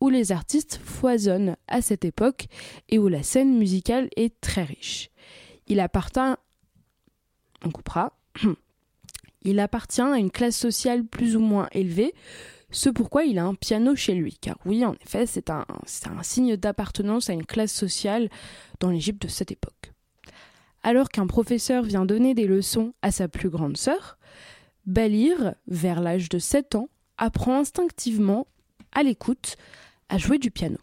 où 0.00 0.10
les 0.10 0.32
artistes 0.32 0.80
foisonnent 0.84 1.56
à 1.66 1.80
cette 1.80 2.04
époque 2.04 2.46
et 2.90 2.98
où 2.98 3.08
la 3.08 3.22
scène 3.22 3.56
musicale 3.56 4.10
est 4.16 4.38
très 4.40 4.64
riche. 4.64 5.10
Il 5.66 5.80
appartient, 5.80 6.20
on 7.64 7.70
coupera, 7.70 8.12
Il 9.42 9.60
appartient 9.60 10.00
à 10.00 10.18
une 10.18 10.30
classe 10.30 10.56
sociale 10.56 11.04
plus 11.04 11.36
ou 11.36 11.40
moins 11.40 11.68
élevée, 11.72 12.14
ce 12.70 12.88
pourquoi 12.88 13.24
il 13.24 13.38
a 13.38 13.44
un 13.44 13.54
piano 13.54 13.94
chez 13.94 14.14
lui. 14.14 14.36
Car 14.40 14.56
oui, 14.64 14.84
en 14.84 14.94
effet, 15.04 15.26
c'est 15.26 15.50
un, 15.50 15.66
signe 16.22 16.56
d'appartenance 16.56 17.30
à 17.30 17.34
une 17.34 17.46
classe 17.46 17.72
sociale 17.72 18.28
dans 18.80 18.90
l'Égypte 18.90 19.22
de 19.22 19.28
cette 19.28 19.52
époque. 19.52 19.92
Alors 20.82 21.08
qu'un 21.08 21.26
professeur 21.26 21.84
vient 21.84 22.04
donner 22.04 22.34
des 22.34 22.46
leçons 22.46 22.94
à 23.02 23.10
sa 23.10 23.28
plus 23.28 23.48
grande 23.48 23.76
sœur, 23.76 24.18
Balir, 24.86 25.54
vers 25.66 26.00
l'âge 26.00 26.28
de 26.28 26.38
7 26.38 26.74
ans, 26.74 26.88
apprend 27.16 27.60
instinctivement, 27.60 28.46
à 28.92 29.02
l'écoute, 29.02 29.56
à 30.08 30.18
jouer 30.18 30.38
du 30.38 30.50
piano. 30.50 30.78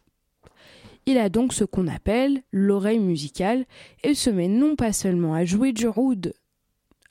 Il 1.05 1.17
a 1.17 1.29
donc 1.29 1.53
ce 1.53 1.63
qu'on 1.63 1.87
appelle 1.87 2.41
l'oreille 2.51 2.99
musicale 2.99 3.65
et 4.03 4.13
se 4.13 4.29
met 4.29 4.47
non 4.47 4.75
pas 4.75 4.93
seulement 4.93 5.33
à 5.33 5.45
jouer 5.45 5.71
du 5.71 5.87
oud 5.87 6.33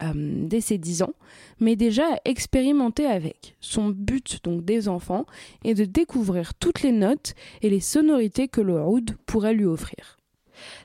euh, 0.02 0.12
dès 0.14 0.60
ses 0.60 0.78
10 0.78 1.02
ans, 1.02 1.14
mais 1.58 1.76
déjà 1.76 2.04
à 2.04 2.18
expérimenter 2.24 3.06
avec. 3.06 3.56
Son 3.60 3.90
but 3.90 4.40
donc 4.44 4.64
des 4.64 4.88
enfants 4.88 5.26
est 5.64 5.74
de 5.74 5.84
découvrir 5.84 6.54
toutes 6.54 6.82
les 6.82 6.92
notes 6.92 7.34
et 7.62 7.70
les 7.70 7.80
sonorités 7.80 8.48
que 8.48 8.60
le 8.60 8.80
oud 8.80 9.16
pourrait 9.26 9.54
lui 9.54 9.66
offrir. 9.66 10.18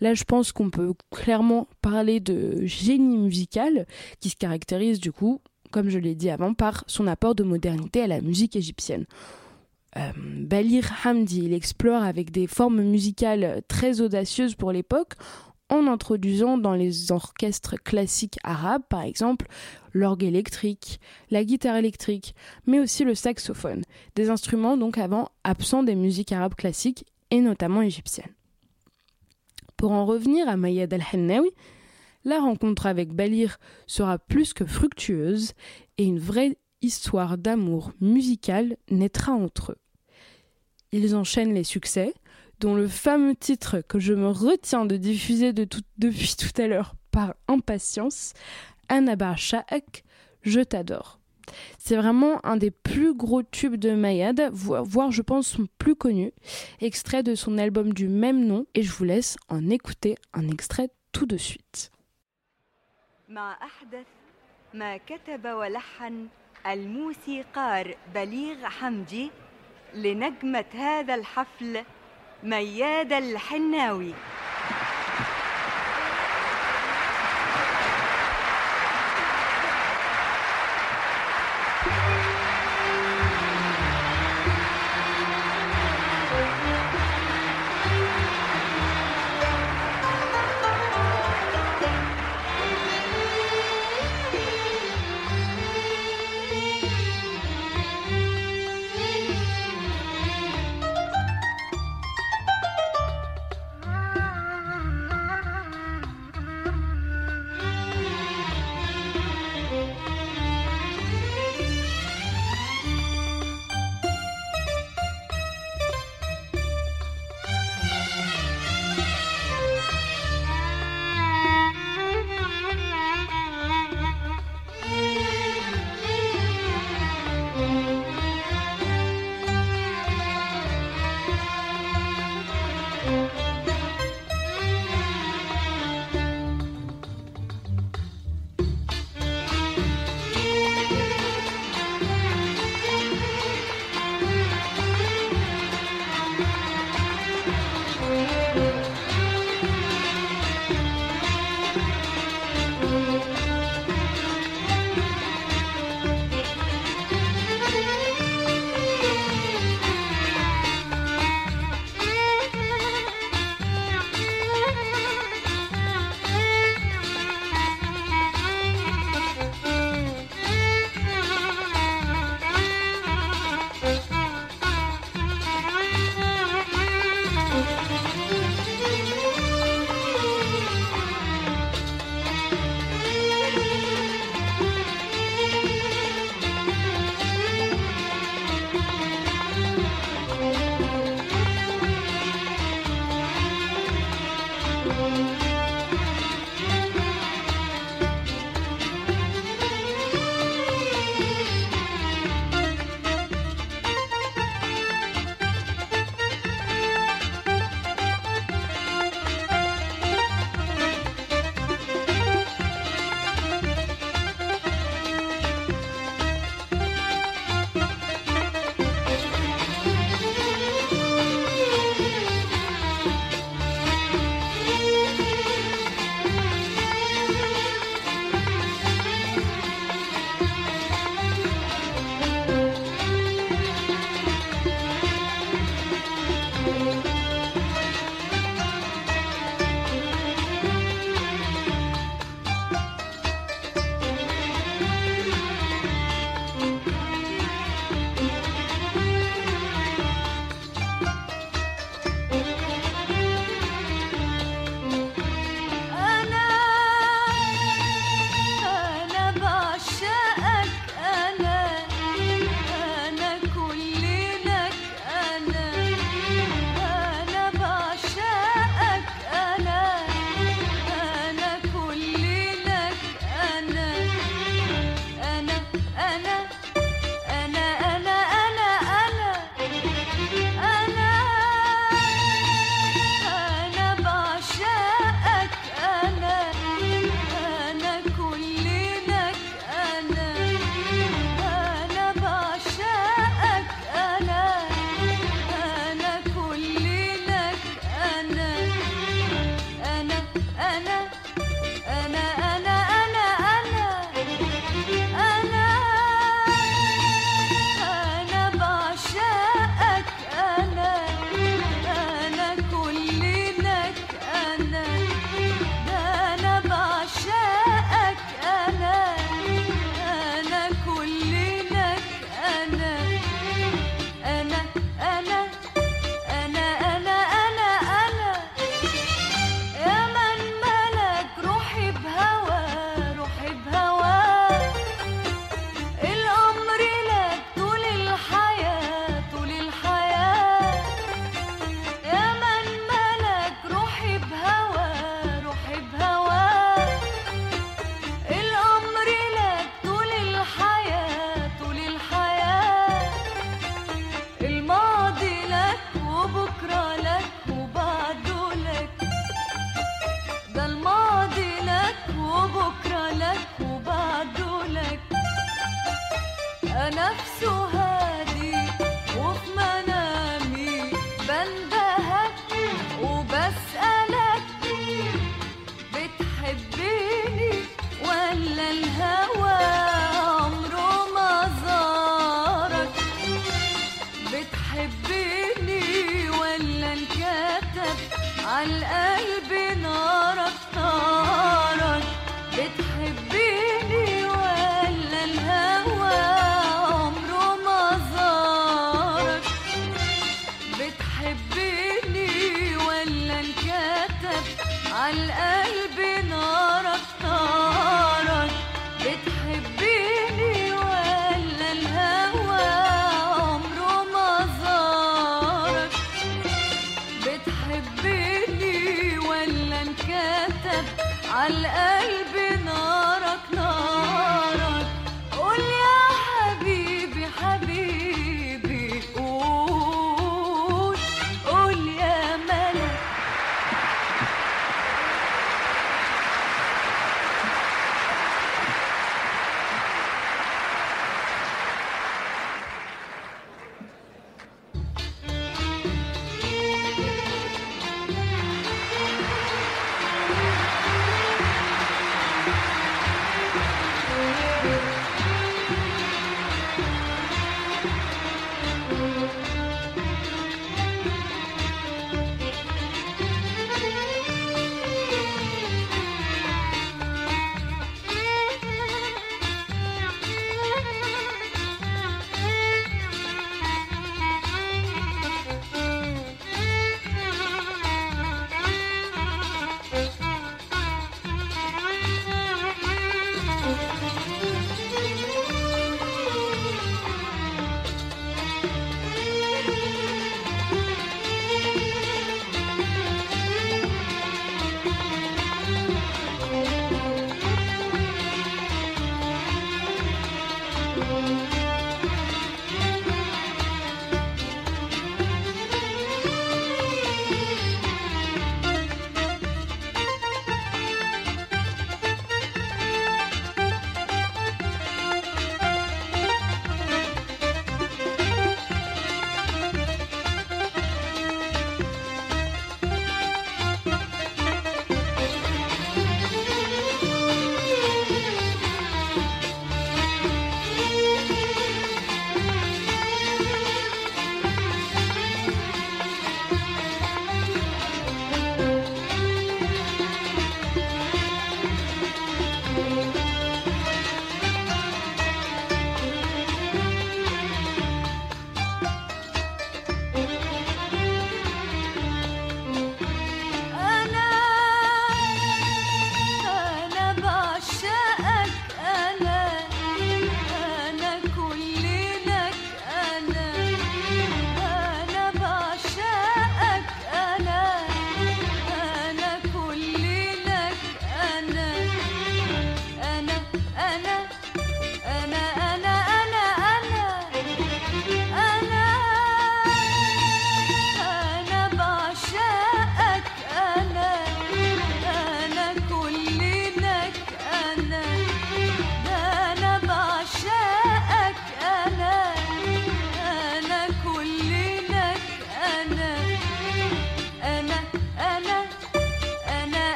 Là, 0.00 0.14
je 0.14 0.24
pense 0.24 0.52
qu'on 0.52 0.70
peut 0.70 0.92
clairement 1.10 1.66
parler 1.80 2.20
de 2.20 2.64
génie 2.64 3.18
musical 3.18 3.86
qui 4.20 4.30
se 4.30 4.36
caractérise 4.36 5.00
du 5.00 5.12
coup, 5.12 5.40
comme 5.70 5.88
je 5.88 5.98
l'ai 5.98 6.14
dit 6.14 6.30
avant, 6.30 6.54
par 6.54 6.84
son 6.86 7.06
apport 7.06 7.34
de 7.34 7.42
modernité 7.42 8.02
à 8.02 8.06
la 8.06 8.20
musique 8.20 8.56
égyptienne. 8.56 9.06
Euh, 9.96 10.10
Balir 10.16 10.90
Hamdi, 11.04 11.42
il 11.44 11.52
explore 11.52 12.02
avec 12.02 12.30
des 12.30 12.46
formes 12.46 12.82
musicales 12.82 13.62
très 13.68 14.00
audacieuses 14.00 14.54
pour 14.54 14.72
l'époque, 14.72 15.14
en 15.72 15.86
introduisant 15.86 16.58
dans 16.58 16.74
les 16.74 17.10
orchestres 17.12 17.76
classiques 17.82 18.38
arabes, 18.44 18.82
par 18.90 19.02
exemple, 19.02 19.46
l'orgue 19.94 20.22
électrique, 20.22 21.00
la 21.30 21.44
guitare 21.44 21.76
électrique, 21.76 22.34
mais 22.66 22.78
aussi 22.78 23.04
le 23.04 23.14
saxophone, 23.14 23.82
des 24.14 24.28
instruments 24.28 24.76
donc 24.76 24.98
avant 24.98 25.30
absents 25.44 25.82
des 25.82 25.94
musiques 25.94 26.32
arabes 26.32 26.54
classiques 26.54 27.06
et 27.30 27.40
notamment 27.40 27.80
égyptiennes. 27.80 28.34
Pour 29.78 29.92
en 29.92 30.04
revenir 30.04 30.46
à 30.46 30.58
Mayad 30.58 30.92
al-Hennawi, 30.92 31.50
la 32.24 32.38
rencontre 32.38 32.84
avec 32.84 33.10
Balir 33.12 33.58
sera 33.86 34.18
plus 34.18 34.52
que 34.52 34.66
fructueuse 34.66 35.52
et 35.96 36.04
une 36.04 36.20
vraie 36.20 36.58
histoire 36.82 37.38
d'amour 37.38 37.92
musical 38.00 38.76
naîtra 38.90 39.32
entre 39.32 39.72
eux. 39.72 39.78
Ils 40.92 41.16
enchaînent 41.16 41.54
les 41.54 41.64
succès, 41.64 42.12
dont 42.62 42.76
le 42.76 42.86
fameux 42.86 43.34
titre 43.34 43.80
que 43.80 43.98
je 43.98 44.14
me 44.14 44.28
retiens 44.28 44.86
de 44.86 44.96
diffuser 44.96 45.52
depuis 45.52 46.36
tout 46.38 46.62
à 46.62 46.68
l'heure 46.68 46.94
par 47.10 47.34
impatience, 47.48 48.34
Anaba 48.88 49.34
Sha'ak, 49.34 50.04
Je 50.42 50.60
t'adore. 50.60 51.18
C'est 51.76 51.96
vraiment 51.96 52.44
un 52.46 52.56
des 52.56 52.70
plus 52.70 53.14
gros 53.14 53.42
tubes 53.42 53.74
de 53.74 53.90
Mayad, 53.90 54.48
voire 54.52 55.10
je 55.10 55.22
pense 55.22 55.48
son 55.48 55.66
plus 55.78 55.96
connu, 55.96 56.30
extrait 56.80 57.24
de 57.24 57.34
son 57.34 57.58
album 57.58 57.92
du 57.92 58.06
même 58.06 58.46
nom, 58.46 58.64
et 58.74 58.84
je 58.84 58.92
vous 58.92 59.04
laisse 59.04 59.36
en 59.48 59.68
écouter 59.68 60.14
un 60.32 60.48
extrait 60.48 60.88
tout 61.10 61.26
de 61.26 61.36
suite. 61.36 61.90
ميادة 72.42 73.18
الحناوي. 73.18 74.12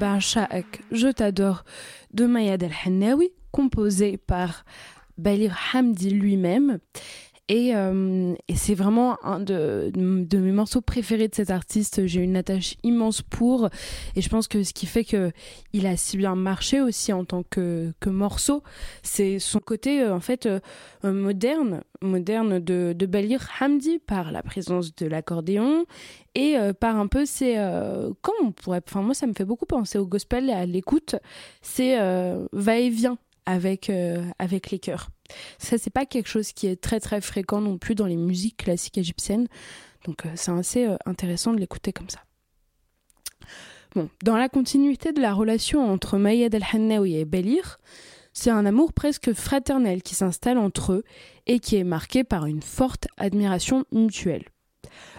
Je 0.00 1.10
t'adore 1.10 1.64
de 2.12 2.26
Mayad 2.26 2.62
El-Hannawi, 2.62 3.30
composé 3.50 4.16
par 4.16 4.64
Balir 5.16 5.56
Hamdi 5.72 6.10
lui-même. 6.10 6.78
Et, 7.48 7.74
euh, 7.74 8.34
et 8.48 8.56
c'est 8.56 8.74
vraiment 8.74 9.16
un 9.24 9.40
de, 9.40 9.90
mes 9.96 10.52
morceaux 10.52 10.82
préférés 10.82 11.28
de 11.28 11.34
cet 11.34 11.50
artiste. 11.50 12.06
J'ai 12.06 12.20
une 12.20 12.36
attache 12.36 12.76
immense 12.82 13.22
pour. 13.22 13.70
Et 14.16 14.20
je 14.20 14.28
pense 14.28 14.48
que 14.48 14.62
ce 14.62 14.74
qui 14.74 14.86
fait 14.86 15.04
que 15.04 15.32
il 15.72 15.86
a 15.86 15.96
si 15.96 16.18
bien 16.18 16.34
marché 16.34 16.80
aussi 16.80 17.12
en 17.12 17.24
tant 17.24 17.42
que, 17.42 17.92
morceau, 18.06 18.62
c'est 19.02 19.38
son 19.38 19.60
côté 19.60 20.02
euh, 20.02 20.14
en 20.14 20.20
fait 20.20 20.46
euh, 20.46 20.60
moderne, 21.04 21.82
moderne 22.02 22.58
de, 22.58 22.94
de 22.96 23.06
Balir 23.06 23.48
Hamdi 23.60 23.98
par 23.98 24.30
la 24.30 24.42
présence 24.42 24.94
de 24.94 25.06
l'accordéon 25.06 25.84
et 26.34 26.56
par 26.78 26.96
un 26.96 27.08
peu 27.08 27.26
c'est 27.26 27.56
comment 28.22 28.48
on 28.48 28.52
pourrait 28.52 28.80
enfin 28.86 29.02
moi 29.02 29.14
ça 29.14 29.26
me 29.26 29.32
fait 29.32 29.44
beaucoup 29.44 29.66
penser 29.66 29.98
au 29.98 30.06
gospel 30.06 30.48
et 30.48 30.52
à 30.52 30.66
l'écoute 30.66 31.16
c'est 31.62 31.98
euh, 32.00 32.46
va-et-vient 32.52 33.18
avec 33.48 33.88
euh, 33.88 34.22
avec 34.38 34.70
les 34.70 34.78
chœurs. 34.78 35.08
Ça 35.58 35.78
c'est 35.78 35.90
pas 35.90 36.04
quelque 36.04 36.28
chose 36.28 36.52
qui 36.52 36.66
est 36.66 36.80
très 36.80 37.00
très 37.00 37.22
fréquent 37.22 37.62
non 37.62 37.78
plus 37.78 37.94
dans 37.94 38.06
les 38.06 38.16
musiques 38.16 38.58
classiques 38.58 38.98
égyptiennes. 38.98 39.48
Donc 40.04 40.26
euh, 40.26 40.28
c'est 40.34 40.52
assez 40.52 40.86
euh, 40.86 40.96
intéressant 41.06 41.54
de 41.54 41.58
l'écouter 41.58 41.92
comme 41.92 42.10
ça. 42.10 42.20
Bon 43.94 44.10
dans 44.22 44.36
la 44.36 44.50
continuité 44.50 45.12
de 45.12 45.22
la 45.22 45.32
relation 45.32 45.90
entre 45.90 46.18
Mayed 46.18 46.54
El-Hannaoui 46.54 47.16
et 47.16 47.24
Belir 47.24 47.80
c'est 48.34 48.50
un 48.50 48.66
amour 48.66 48.92
presque 48.92 49.32
fraternel 49.32 50.02
qui 50.02 50.14
s'installe 50.14 50.58
entre 50.58 50.92
eux 50.92 51.04
et 51.46 51.58
qui 51.58 51.76
est 51.76 51.84
marqué 51.84 52.24
par 52.24 52.44
une 52.44 52.62
forte 52.62 53.08
admiration 53.16 53.84
mutuelle. 53.90 54.44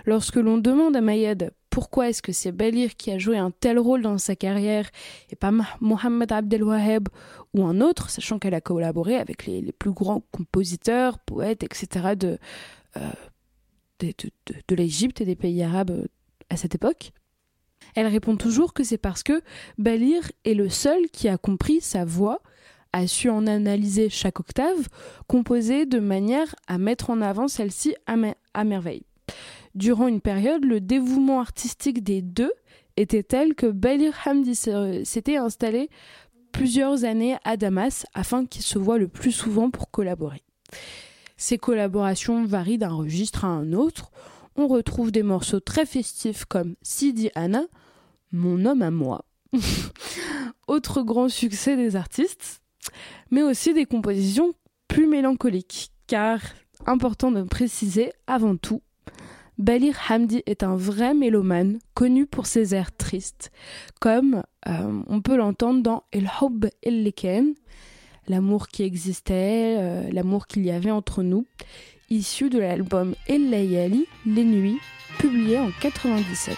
Lorsque 0.05 0.35
l'on 0.35 0.59
demande 0.59 0.95
à 0.95 1.01
Mayed 1.01 1.51
pourquoi 1.69 2.09
est-ce 2.09 2.21
que 2.21 2.31
c'est 2.31 2.51
Belir 2.51 2.95
qui 2.95 3.11
a 3.11 3.17
joué 3.17 3.37
un 3.37 3.51
tel 3.51 3.79
rôle 3.79 4.01
dans 4.01 4.17
sa 4.17 4.35
carrière 4.35 4.89
et 5.29 5.35
pas 5.35 5.51
Mohamed 5.79 6.31
Abdelwaheb 6.31 7.09
ou 7.53 7.65
un 7.65 7.81
autre, 7.81 8.09
sachant 8.09 8.37
qu'elle 8.39 8.53
a 8.53 8.61
collaboré 8.61 9.15
avec 9.15 9.45
les, 9.45 9.71
plus 9.71 9.91
grands 9.91 10.21
compositeurs, 10.31 11.17
poètes, 11.19 11.63
etc. 11.63 12.15
de, 12.15 12.37
euh, 12.97 13.09
de, 13.99 14.13
de- 14.67 14.75
l'Égypte 14.75 15.21
et 15.21 15.25
des 15.25 15.35
pays 15.35 15.63
arabes 15.63 15.91
euh, 15.91 16.05
à 16.49 16.57
cette 16.57 16.75
époque, 16.75 17.11
elle 17.95 18.07
répond 18.07 18.35
toujours 18.37 18.73
que 18.73 18.83
c'est 18.83 18.97
parce 18.97 19.23
que 19.23 19.41
Belir 19.77 20.31
est 20.45 20.53
le 20.53 20.69
seul 20.69 21.07
qui 21.11 21.27
a 21.27 21.37
compris 21.37 21.81
sa 21.81 22.05
voix, 22.05 22.41
a 22.93 23.07
su 23.07 23.29
en 23.29 23.47
analyser 23.47 24.09
chaque 24.09 24.39
octave, 24.39 24.87
composée 25.27 25.85
de 25.85 25.99
manière 25.99 26.53
à 26.67 26.77
mettre 26.77 27.09
en 27.09 27.21
avant 27.21 27.47
celle-ci 27.47 27.95
à, 28.07 28.15
à 28.53 28.63
merveille. 28.63 29.03
Durant 29.75 30.07
une 30.07 30.21
période, 30.21 30.65
le 30.65 30.81
dévouement 30.81 31.39
artistique 31.39 32.03
des 32.03 32.21
deux 32.21 32.51
était 32.97 33.23
tel 33.23 33.55
que 33.55 33.67
Belir 33.67 34.13
Hamdi 34.25 34.55
s'e- 34.55 35.03
s'était 35.05 35.37
installé 35.37 35.89
plusieurs 36.51 37.03
années 37.03 37.37
à 37.43 37.57
Damas 37.57 38.05
afin 38.13 38.45
qu'ils 38.45 38.63
se 38.63 38.77
voient 38.79 38.97
le 38.97 39.07
plus 39.07 39.31
souvent 39.31 39.69
pour 39.69 39.91
collaborer. 39.91 40.43
Ces 41.37 41.57
collaborations 41.57 42.45
varient 42.45 42.77
d'un 42.77 42.93
registre 42.93 43.45
à 43.45 43.47
un 43.47 43.73
autre. 43.73 44.11
On 44.55 44.67
retrouve 44.67 45.11
des 45.11 45.23
morceaux 45.23 45.61
très 45.61 45.85
festifs 45.85 46.45
comme 46.45 46.75
Sidi 46.81 47.29
Anna, 47.35 47.63
Mon 48.31 48.65
homme 48.65 48.81
à 48.81 48.91
moi, 48.91 49.25
autre 50.67 51.01
grand 51.01 51.29
succès 51.29 51.75
des 51.75 51.95
artistes, 51.95 52.61
mais 53.31 53.41
aussi 53.41 53.73
des 53.73 53.85
compositions 53.85 54.53
plus 54.87 55.07
mélancoliques, 55.07 55.91
car, 56.07 56.41
important 56.85 57.31
de 57.31 57.43
préciser 57.43 58.11
avant 58.27 58.57
tout, 58.57 58.81
Balir 59.59 59.93
Hamdi 60.07 60.41
est 60.45 60.63
un 60.63 60.77
vrai 60.77 61.13
mélomane 61.13 61.79
connu 61.93 62.25
pour 62.25 62.45
ses 62.45 62.73
airs 62.73 62.95
tristes, 62.95 63.51
comme 63.99 64.43
euh, 64.67 65.01
on 65.07 65.19
peut 65.19 65.35
l'entendre 65.35 65.83
dans 65.83 66.03
El 66.13 66.31
Hob 66.39 66.69
El 66.81 67.03
Leken, 67.03 67.55
l'amour 68.29 68.69
qui 68.69 68.83
existait, 68.83 69.75
euh, 69.77 70.09
l'amour 70.13 70.47
qu'il 70.47 70.65
y 70.65 70.71
avait 70.71 70.91
entre 70.91 71.23
nous, 71.23 71.45
issu 72.09 72.49
de 72.49 72.57
l'album 72.57 73.15
El 73.27 73.49
Layali, 73.49 74.05
Les 74.25 74.45
Nuits, 74.45 74.79
publié 75.17 75.59
en 75.59 75.71
97. 75.81 76.55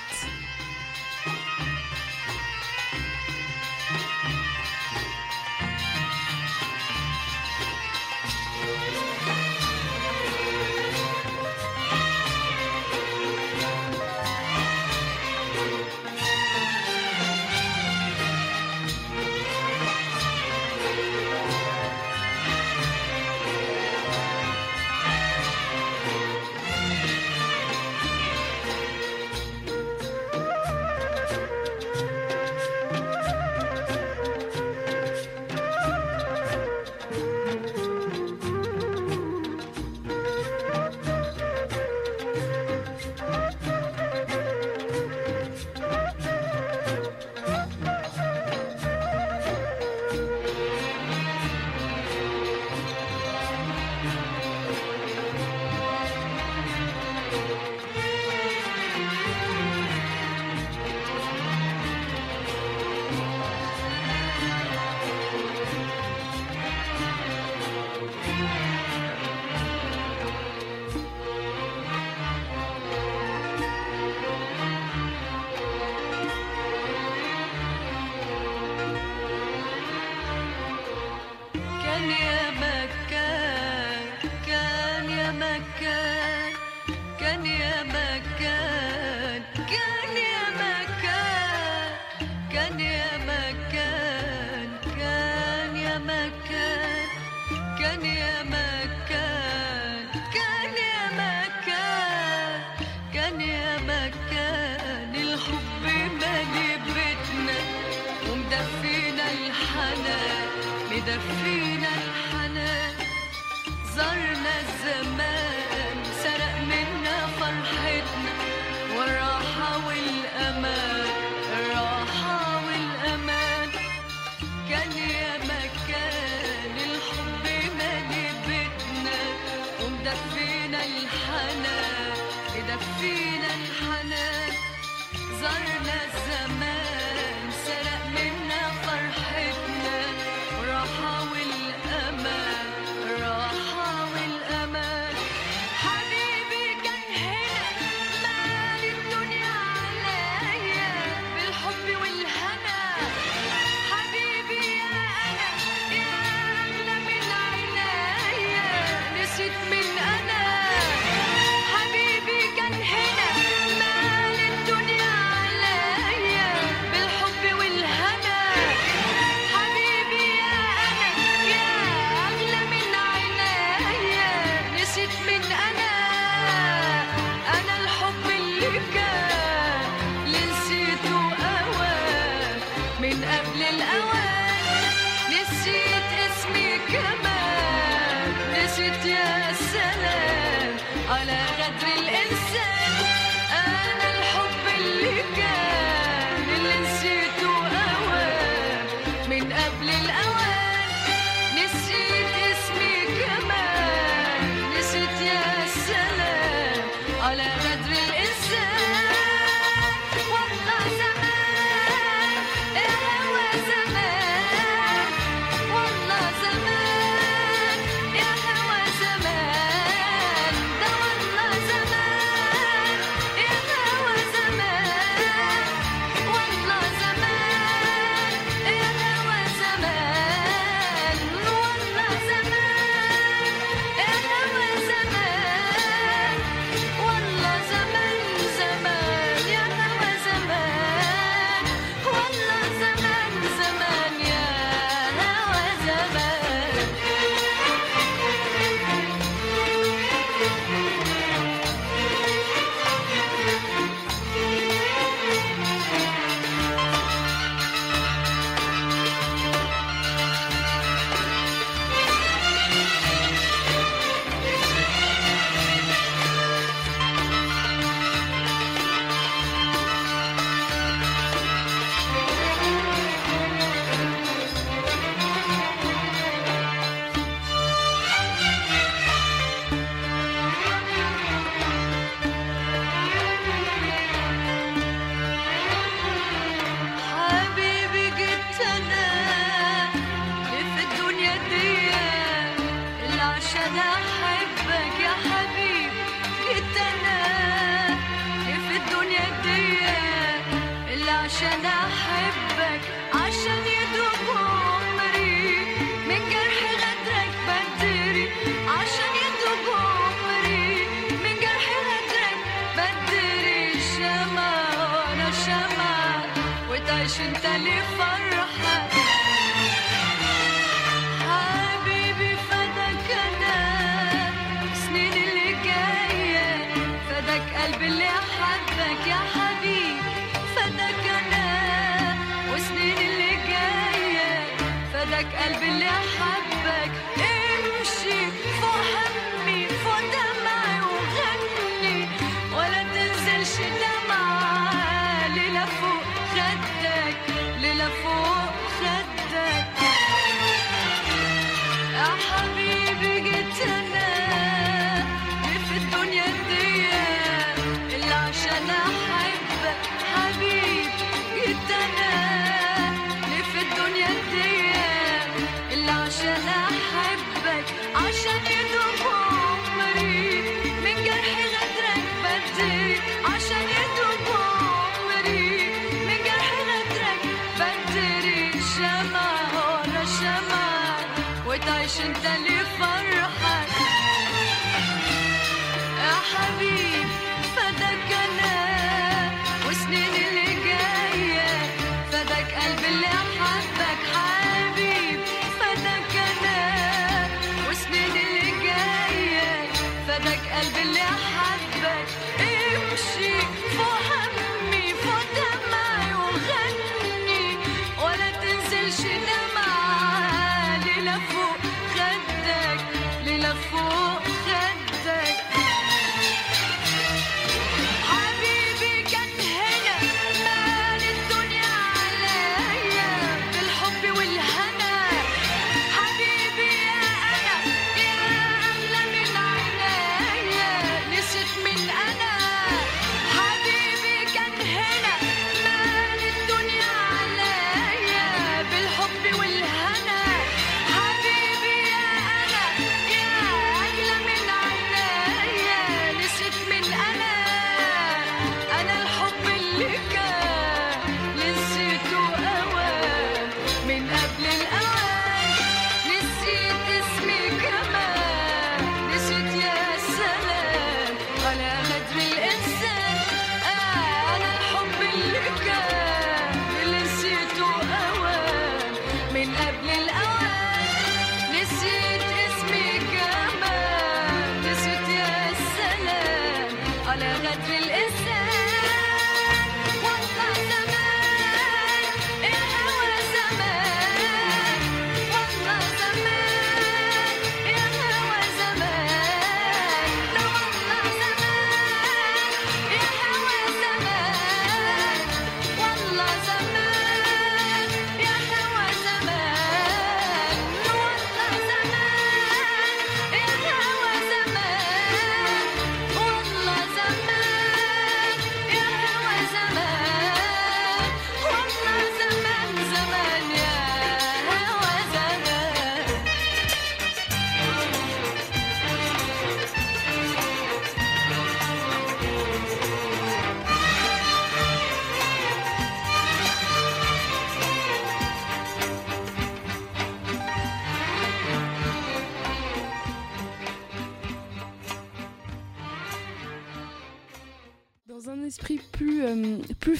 Washington, 381.94 382.46
Lütfen 382.46 383.11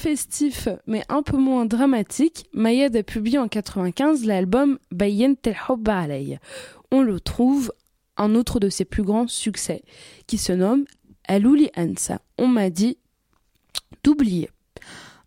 festif, 0.02 0.66
mais 0.88 1.04
un 1.08 1.22
peu 1.22 1.36
moins 1.36 1.64
dramatique, 1.64 2.46
Mayed 2.52 2.96
a 2.96 3.04
publié 3.04 3.38
en 3.38 3.46
95 3.46 4.24
l'album 4.24 4.80
Bayen 4.90 5.34
Tel. 5.34 5.56
On 6.90 7.02
le 7.02 7.20
trouve 7.20 7.72
un 8.16 8.34
autre 8.34 8.58
de 8.58 8.68
ses 8.68 8.84
plus 8.84 9.04
grands 9.04 9.28
succès, 9.28 9.84
qui 10.26 10.38
se 10.38 10.52
nomme 10.52 10.86
Alouli 11.28 11.70
Ansa. 11.76 12.20
On 12.36 12.48
m'a 12.48 12.68
dit 12.68 12.98
d'oublier. 14.02 14.50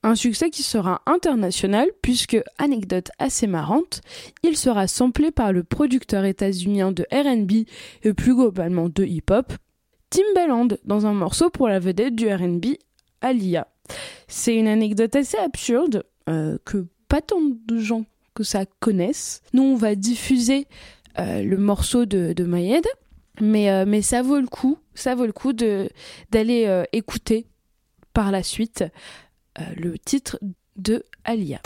Un 0.03 0.15
succès 0.15 0.49
qui 0.49 0.61
sera 0.61 1.01
international 1.05 1.87
puisque, 2.01 2.37
anecdote 2.57 3.11
assez 3.17 3.47
marrante, 3.47 4.01
il 4.43 4.57
sera 4.57 4.87
samplé 4.87 5.31
par 5.31 5.53
le 5.53 5.63
producteur 5.63 6.25
états-unien 6.25 6.91
de 6.91 7.05
RB 7.13 7.65
et 8.03 8.13
plus 8.13 8.35
globalement 8.35 8.89
de 8.89 9.05
hip-hop, 9.05 9.53
Timbaland, 10.09 10.67
dans 10.83 11.05
un 11.05 11.13
morceau 11.13 11.49
pour 11.49 11.69
la 11.69 11.79
vedette 11.79 12.15
du 12.15 12.27
RB, 12.27 12.75
Alia. 13.21 13.69
C'est 14.27 14.55
une 14.55 14.67
anecdote 14.67 15.15
assez 15.15 15.37
absurde 15.37 16.03
euh, 16.29 16.57
que 16.65 16.87
pas 17.07 17.21
tant 17.21 17.41
de 17.41 17.77
gens 17.77 18.05
que 18.33 18.43
ça 18.43 18.65
connaissent. 18.79 19.41
Nous, 19.53 19.63
on 19.63 19.75
va 19.75 19.95
diffuser 19.95 20.67
euh, 21.19 21.43
le 21.43 21.57
morceau 21.57 22.05
de, 22.05 22.33
de 22.33 22.43
Mayed, 22.43 22.85
mais, 23.39 23.69
euh, 23.69 23.85
mais 23.87 24.01
ça 24.01 24.21
vaut 24.21 24.39
le 24.39 24.47
coup, 24.47 24.77
ça 24.93 25.15
vaut 25.15 25.25
le 25.25 25.33
coup 25.33 25.53
d'aller 25.53 26.83
écouter 26.91 27.47
par 28.13 28.31
la 28.31 28.43
suite 28.43 28.83
le 29.77 29.97
titre 29.97 30.39
de 30.77 31.03
Alia. 31.23 31.61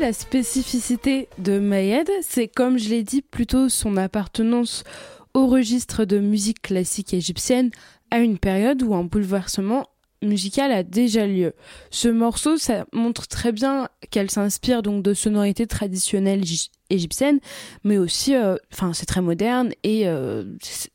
La 0.00 0.12
spécificité 0.14 1.28
de 1.36 1.58
Mayed, 1.58 2.10
c'est 2.22 2.48
comme 2.48 2.78
je 2.78 2.88
l'ai 2.88 3.02
dit 3.02 3.20
plutôt 3.20 3.68
son 3.68 3.98
appartenance 3.98 4.82
au 5.34 5.46
registre 5.46 6.06
de 6.06 6.18
musique 6.18 6.62
classique 6.62 7.12
égyptienne 7.12 7.70
à 8.10 8.20
une 8.20 8.38
période 8.38 8.82
où 8.82 8.94
un 8.94 9.04
bouleversement 9.04 9.86
musical 10.22 10.72
a 10.72 10.82
déjà 10.84 11.26
lieu. 11.26 11.52
Ce 11.90 12.08
morceau, 12.08 12.56
ça 12.56 12.86
montre 12.92 13.28
très 13.28 13.52
bien 13.52 13.88
qu'elle 14.10 14.30
s'inspire 14.30 14.82
donc 14.82 15.02
de 15.02 15.12
sonorités 15.12 15.66
traditionnelles 15.66 16.44
égyptiennes, 16.88 17.40
mais 17.84 17.98
aussi, 17.98 18.34
euh, 18.34 18.56
enfin, 18.72 18.94
c'est 18.94 19.06
très 19.06 19.20
moderne 19.20 19.72
et 19.82 20.08
euh, 20.08 20.44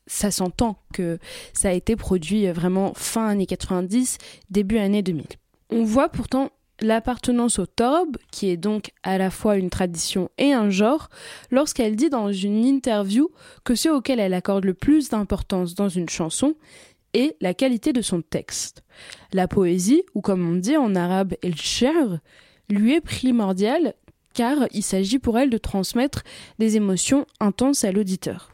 ça 0.08 0.32
s'entend 0.32 0.78
que 0.92 1.18
ça 1.52 1.68
a 1.68 1.72
été 1.72 1.94
produit 1.94 2.48
vraiment 2.48 2.92
fin 2.94 3.28
années 3.28 3.46
90, 3.46 4.18
début 4.50 4.78
année 4.78 5.02
2000. 5.02 5.26
On 5.70 5.84
voit 5.84 6.08
pourtant 6.08 6.50
l'appartenance 6.80 7.58
au 7.58 7.66
torb, 7.66 8.16
qui 8.30 8.50
est 8.50 8.56
donc 8.56 8.92
à 9.02 9.18
la 9.18 9.30
fois 9.30 9.56
une 9.56 9.70
tradition 9.70 10.30
et 10.38 10.52
un 10.52 10.70
genre, 10.70 11.08
lorsqu'elle 11.50 11.96
dit 11.96 12.10
dans 12.10 12.32
une 12.32 12.64
interview 12.64 13.30
que 13.64 13.74
ce 13.74 13.88
auquel 13.88 14.20
elle 14.20 14.34
accorde 14.34 14.64
le 14.64 14.74
plus 14.74 15.08
d'importance 15.08 15.74
dans 15.74 15.88
une 15.88 16.08
chanson 16.08 16.54
est 17.14 17.36
la 17.40 17.54
qualité 17.54 17.92
de 17.92 18.02
son 18.02 18.20
texte. 18.20 18.82
La 19.32 19.48
poésie, 19.48 20.02
ou 20.14 20.20
comme 20.20 20.48
on 20.48 20.56
dit 20.56 20.76
en 20.76 20.94
arabe 20.94 21.34
el 21.42 21.56
sher, 21.56 22.18
lui 22.68 22.94
est 22.94 23.00
primordiale 23.00 23.94
car 24.34 24.66
il 24.72 24.82
s'agit 24.82 25.18
pour 25.18 25.38
elle 25.38 25.48
de 25.48 25.58
transmettre 25.58 26.22
des 26.58 26.76
émotions 26.76 27.26
intenses 27.40 27.84
à 27.84 27.92
l'auditeur. 27.92 28.52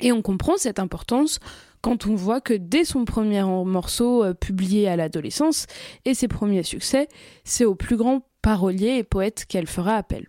Et 0.00 0.12
on 0.12 0.22
comprend 0.22 0.56
cette 0.56 0.78
importance 0.78 1.40
quand 1.86 2.08
on 2.08 2.16
voit 2.16 2.40
que 2.40 2.52
dès 2.52 2.84
son 2.84 3.04
premier 3.04 3.44
morceau 3.44 4.24
euh, 4.24 4.34
publié 4.34 4.88
à 4.88 4.96
l'adolescence 4.96 5.68
et 6.04 6.14
ses 6.14 6.26
premiers 6.26 6.64
succès, 6.64 7.06
c'est 7.44 7.64
au 7.64 7.76
plus 7.76 7.96
grand 7.96 8.22
parolier 8.42 8.96
et 8.96 9.04
poète 9.04 9.44
qu'elle 9.48 9.68
fera 9.68 9.94
appel. 9.94 10.26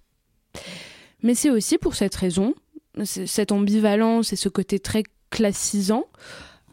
Mais 1.23 1.33
c'est 1.33 1.49
aussi 1.49 1.79
pour 1.79 1.95
cette 1.95 2.13
raison, 2.13 2.53
cette 3.03 3.51
ambivalence 3.51 4.33
et 4.33 4.35
ce 4.35 4.49
côté 4.49 4.77
très 4.77 5.01
classisant, 5.31 6.05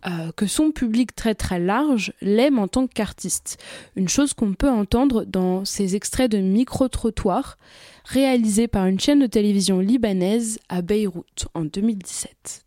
euh, 0.06 0.32
que 0.36 0.47
son 0.47 0.70
public 0.70 1.16
très 1.16 1.35
très 1.35 1.61
large 1.61 2.12
l'aime 2.20 2.59
en 2.59 2.69
tant 2.69 2.86
qu'artiste. 2.86 3.56
Une 3.97 4.11
chose 4.11 4.35
qu'on 4.35 4.52
peut 4.52 4.69
entendre 4.69 5.24
dans 5.24 5.65
ces 5.65 5.97
extraits 5.97 6.31
de 6.31 6.36
micro-trottoirs 6.36 7.56
réalisés 8.05 8.69
par 8.69 8.85
une 8.85 9.01
chaîne 9.01 9.20
de 9.20 9.27
télévision 9.27 9.81
libanaise 9.81 10.59
à 10.69 10.82
Beyrouth 10.82 11.48
en 11.55 11.65
2017. 11.65 12.64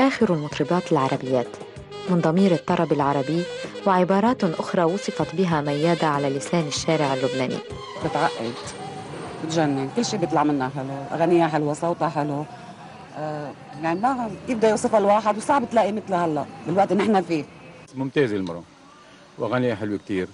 آخر 0.00 0.34
المطربات 0.34 0.92
العربيات. 0.92 1.46
من 2.10 2.20
ضمير 2.20 2.52
الطرب 2.52 2.92
العربي 2.92 3.42
وعبارات 3.86 4.44
أخرى 4.44 4.82
وصفت 4.82 5.34
بها 5.34 5.60
ميادة 5.60 6.06
على 6.06 6.30
لسان 6.30 6.66
الشارع 6.66 7.14
اللبناني. 7.14 7.58
بتعقد 8.04 8.52
بتجنن. 9.44 9.90
كل 9.96 10.04
شيء 10.04 10.20
بيطلع 10.20 10.44
منها 10.44 10.68
حلو 10.68 10.88
اغانيها 11.12 11.48
حلوة 11.48 11.72
صوتها 11.72 12.08
حلو. 12.08 12.44
آه 13.18 13.50
يعني 13.82 14.00
ما 14.00 14.30
كيف 14.46 14.58
بده 14.58 14.68
يوصفها 14.68 14.98
الواحد 14.98 15.36
وصعب 15.36 15.70
تلاقي 15.70 15.92
مثلها 15.92 16.26
هلا 16.26 16.44
بالوقت 16.66 16.92
اللي 16.92 17.02
نحن 17.04 17.22
فيه. 17.22 17.44
ممتازة 17.94 18.36
المرأة 18.36 18.62
وأغانيها 19.38 19.74
حلوة 19.74 19.98
كتير. 19.98 20.28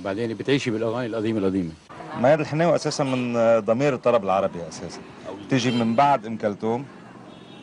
وبعدين 0.00 0.34
بتعيشي 0.34 0.70
بالأغاني 0.70 1.06
القديمة 1.06 1.38
القديمة. 1.38 1.72
مياد 2.20 2.40
الحناوي 2.40 2.74
أساسا 2.74 3.04
من 3.04 3.34
ضمير 3.60 3.94
الطرب 3.94 4.24
العربي 4.24 4.68
أساسا. 4.68 5.00
بتيجي 5.46 5.70
من 5.70 5.94
بعد 5.94 6.26
أم 6.26 6.36
كلثوم. 6.36 6.84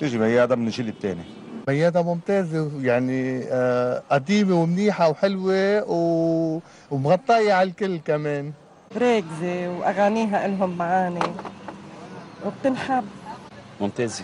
بتيجي 0.01 0.17
ميادة 0.17 0.55
من 0.55 0.67
الجيل 0.67 0.87
الثاني 0.87 1.21
ميادة 1.67 2.01
ممتازة 2.01 2.71
يعني 2.81 3.43
آه، 3.51 4.03
قديمة 4.11 4.55
ومنيحة 4.55 5.09
وحلوة 5.09 5.83
و... 5.91 6.59
ومغطية 6.91 7.53
على 7.53 7.69
الكل 7.69 7.97
كمان. 7.97 8.51
راكزة 8.97 9.69
وأغانيها 9.69 10.45
إلهم 10.45 10.77
معاني 10.77 11.19
وبتنحب. 12.45 13.03
ممتازة 13.81 14.23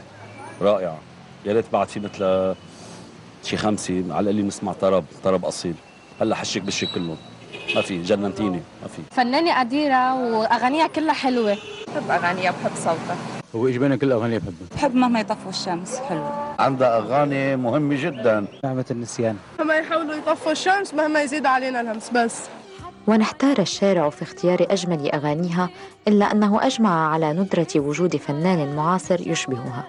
رائعة. 0.61 0.97
يا 1.45 1.53
ريت 1.53 1.65
بعد 1.73 1.87
في 1.87 1.99
مثل 1.99 2.55
شي 3.43 3.57
خمسة 3.57 4.03
على 4.09 4.29
القليل 4.29 4.47
نسمع 4.47 4.73
طرب 4.73 5.05
طرب 5.23 5.45
أصيل. 5.45 5.75
هلأ 6.21 6.35
حشك 6.35 6.61
بالشي 6.61 6.85
كله 6.85 7.17
ما 7.75 7.81
في 7.81 8.01
جننتيني 8.01 8.61
ما 8.81 8.87
في. 8.87 9.01
فنانة 9.11 9.59
قديرة 9.59 10.15
وأغانيها 10.15 10.87
كلها 10.87 11.13
حلوة. 11.13 11.57
بحب 11.87 12.11
أغانيها 12.11 12.51
بحب 12.51 12.75
صوتها. 12.75 13.36
هو 13.55 13.67
إجباري 13.67 13.97
كل 13.97 14.11
أغانيها 14.11 14.39
بحبها 14.39 14.67
بحب 14.75 14.95
مهما 14.95 15.19
يطفوا 15.19 15.49
الشمس. 15.49 15.97
حلو. 15.97 16.23
عندها 16.59 16.97
أغاني 16.97 17.55
مهمة 17.55 17.95
جدا. 18.01 18.45
نعمة 18.63 18.85
النسيان. 18.91 19.37
مهما 19.59 19.73
يحاولوا 19.73 20.15
يطفوا 20.15 20.51
الشمس 20.51 20.93
مهما 20.93 21.21
يزيد 21.21 21.45
علينا 21.45 21.81
الهمس 21.81 22.09
بس. 22.09 22.41
وإن 23.07 23.21
احتار 23.21 23.59
الشارع 23.59 24.09
في 24.09 24.21
اختيار 24.21 24.67
أجمل 24.69 25.11
أغانيها 25.11 25.69
إلا 26.07 26.31
أنه 26.31 26.65
أجمع 26.67 27.13
على 27.13 27.33
ندرة 27.33 27.67
وجود 27.75 28.15
فنان 28.15 28.75
معاصر 28.75 29.27
يشبهها. 29.27 29.83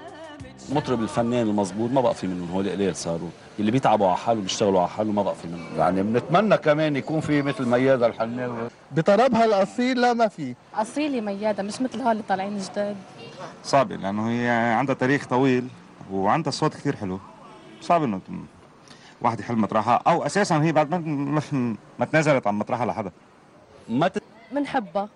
مطرب 0.73 1.03
الفنان 1.03 1.47
المزبوط 1.47 1.91
ما 1.91 2.01
بقى 2.01 2.15
في 2.15 2.27
منهم 2.27 2.51
هول 2.51 2.69
قليل 2.71 2.97
صاروا. 2.97 3.29
اللي 3.59 3.71
بيتعبوا 3.71 4.07
على 4.07 4.17
حالهم 4.17 4.43
بيشتغلوا 4.43 4.81
على 4.81 4.89
حالهم 4.89 5.15
ما 5.15 5.23
بقى 5.23 5.35
في 5.35 5.49
منهم. 5.49 5.79
يعني 5.79 6.03
بنتمنى 6.03 6.57
كمان 6.57 6.97
يكون 6.97 7.21
في 7.21 7.43
مثل 7.43 7.67
ميادة 7.67 8.07
الحناوي. 8.07 8.69
بطربها 8.93 9.45
الأصيل 9.45 10.01
لا 10.01 10.13
ما 10.13 10.29
في. 10.29 10.55
أصيلة 10.75 11.21
ميادة 11.21 11.63
مش 11.63 11.81
مثل 11.81 12.01
هول 12.01 12.13
اللي 12.13 12.23
طالعين 12.29 12.59
جداد. 12.59 12.97
صعبة 13.65 13.97
لأنه 13.97 14.29
هي 14.31 14.49
عندها 14.51 14.95
تاريخ 14.95 15.27
طويل 15.27 15.69
وعندها 16.13 16.51
صوت 16.51 16.75
كثير 16.75 16.97
حلو 16.97 17.21
صعب 17.81 18.03
إنه 18.03 18.21
تم- 18.27 18.47
واحد 19.21 19.41
يحل 19.41 19.57
مطرحها 19.57 19.95
أو 20.07 20.23
أساسا 20.27 20.63
هي 20.63 20.73
بعد 20.73 20.91
ما 20.91 21.43
ما, 21.99 22.05
تنازلت 22.05 22.47
عن 22.47 22.55
مطرحها 22.55 22.87
لحدا 22.87 23.13
ما 23.89 24.09
تت... 24.09 24.23
منحبها 24.53 25.09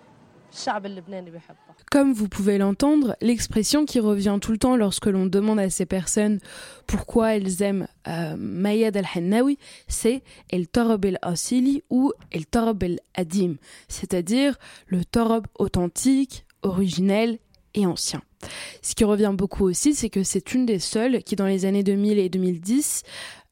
الشعب 0.53 0.85
اللبناني 0.85 1.31
بيحبها 1.31 1.57
Comme 1.95 2.13
vous 2.13 2.27
pouvez 2.27 2.57
l'entendre, 2.57 3.15
l'expression 3.21 3.85
qui 3.85 3.99
revient 3.99 4.37
tout 4.41 4.51
le 4.51 4.57
temps 4.57 4.75
lorsque 4.75 5.05
l'on 5.05 5.27
demande 5.27 5.59
à 5.59 5.69
ces 5.69 5.85
personnes 5.85 6.39
pourquoi 6.87 7.35
elles 7.35 7.61
aiment 7.61 7.87
euh, 8.07 8.35
Mayad 8.37 8.97
al-Hannawi, 8.97 9.59
c'est 9.87 10.23
El 10.49 10.67
Torob 10.67 11.05
el-Asili 11.05 11.83
ou 11.91 12.11
El 12.31 12.45
Torob 12.47 12.81
el-Adim, 12.83 13.53
c'est-à-dire 13.87 14.57
le 14.87 15.05
Torob 15.05 15.45
authentique, 15.59 16.45
originel 16.63 17.37
et 17.73 17.85
ancien. 17.85 18.21
Ce 18.81 18.95
qui 18.95 19.03
revient 19.03 19.33
beaucoup 19.33 19.65
aussi, 19.65 19.93
c'est 19.93 20.09
que 20.09 20.23
c'est 20.23 20.53
une 20.53 20.65
des 20.65 20.79
seules 20.79 21.23
qui, 21.23 21.35
dans 21.35 21.47
les 21.47 21.65
années 21.65 21.83
2000 21.83 22.19
et 22.19 22.29
2010, 22.29 23.03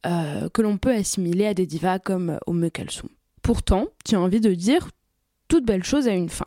euh, 0.06 0.50
que 0.50 0.62
l'on 0.62 0.78
peut 0.78 0.94
assimiler 0.94 1.46
à 1.46 1.54
des 1.54 1.66
divas 1.66 2.00
comme 2.00 2.40
Umm 2.48 2.70
Kalsoum. 2.72 3.10
Pourtant, 3.42 3.88
as 4.12 4.16
envie 4.16 4.42
de 4.42 4.54
dire, 4.54 4.90
toute 5.48 5.66
belle 5.66 5.84
chose 5.84 6.08
a 6.08 6.14
une 6.14 6.30
fin. 6.30 6.46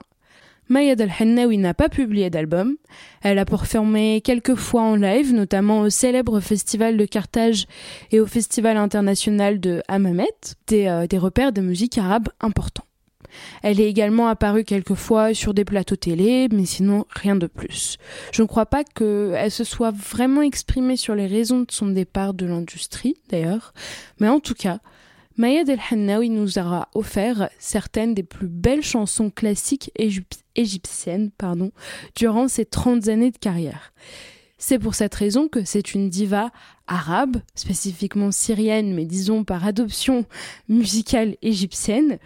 Mayad 0.69 1.01
al-Hannawi 1.01 1.59
n'a 1.59 1.75
pas 1.75 1.89
publié 1.89 2.31
d'album. 2.31 2.77
Elle 3.23 3.39
a 3.39 3.45
performé 3.45 4.23
quelques 4.23 4.55
fois 4.55 4.83
en 4.83 4.97
live, 4.97 5.35
notamment 5.35 5.83
au 5.83 5.91
célèbre 5.91 6.41
festival 6.41 6.97
de 6.97 7.05
Carthage 7.05 7.67
et 8.11 8.21
au 8.21 8.27
festival 8.27 8.77
international 8.77 9.61
de 9.61 9.83
Hammamet, 9.89 10.27
euh, 10.73 11.07
des 11.07 11.19
repères 11.19 11.53
de 11.53 11.61
musique 11.61 11.99
arabe 11.99 12.29
importants. 12.41 12.87
Elle 13.63 13.81
est 13.81 13.89
également 13.89 14.29
apparue 14.29 14.65
quelques 14.65 14.95
fois 14.95 15.35
sur 15.35 15.55
des 15.55 15.65
plateaux 15.65 15.97
télé, 15.97 16.49
mais 16.53 16.65
sinon 16.65 17.07
rien 17.11 17.37
de 17.37 17.47
plus. 17.47 17.97
Je 18.33 18.43
ne 18.43 18.47
crois 18.47 18.67
pas 18.67 18.85
qu'elle 18.85 19.51
se 19.51 19.65
soit 19.65 19.91
vraiment 19.93 20.43
exprimée 20.43 20.97
sur 20.97 21.15
les 21.15 21.27
raisons 21.27 21.61
de 21.61 21.71
son 21.71 21.89
départ 21.89 22.35
de 22.35 22.47
l'industrie, 22.47 23.17
d'ailleurs, 23.31 23.75
mais 24.21 24.29
en 24.29 24.41
tout 24.41 24.55
cas, 24.55 24.81
Mayad 25.37 25.69
El 25.69 25.81
Hannawi 25.91 26.31
nous 26.31 26.59
aura 26.59 26.89
offert 26.95 27.49
certaines 27.59 28.15
des 28.15 28.23
plus 28.23 28.47
belles 28.47 28.85
chansons 28.85 29.31
classiques 29.31 29.91
égyp- 29.99 30.43
égyptiennes 30.55 31.31
pardon, 31.37 31.73
durant 32.15 32.47
ses 32.47 32.65
30 32.65 33.09
années 33.09 33.33
de 33.33 33.39
carrière. 33.39 33.93
C'est 34.59 34.79
pour 34.79 34.95
cette 34.95 35.15
raison 35.17 35.49
que 35.49 35.65
c'est 35.65 35.95
une 35.95 36.09
diva 36.09 36.51
arabe, 36.87 37.39
spécifiquement 37.57 38.31
syrienne, 38.31 38.95
mais 38.95 39.05
disons 39.05 39.43
par 39.43 39.67
adoption 39.67 40.25
musicale 40.69 41.37
égyptienne, 41.43 42.19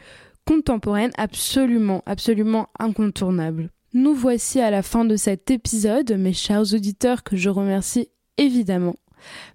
contemporaine 0.48 1.12
absolument, 1.18 2.02
absolument 2.06 2.68
incontournable. 2.78 3.68
Nous 3.92 4.14
voici 4.14 4.60
à 4.60 4.70
la 4.70 4.82
fin 4.82 5.04
de 5.04 5.14
cet 5.14 5.50
épisode, 5.50 6.12
mes 6.12 6.32
chers 6.32 6.72
auditeurs, 6.72 7.22
que 7.22 7.36
je 7.36 7.50
remercie 7.50 8.08
évidemment. 8.38 8.94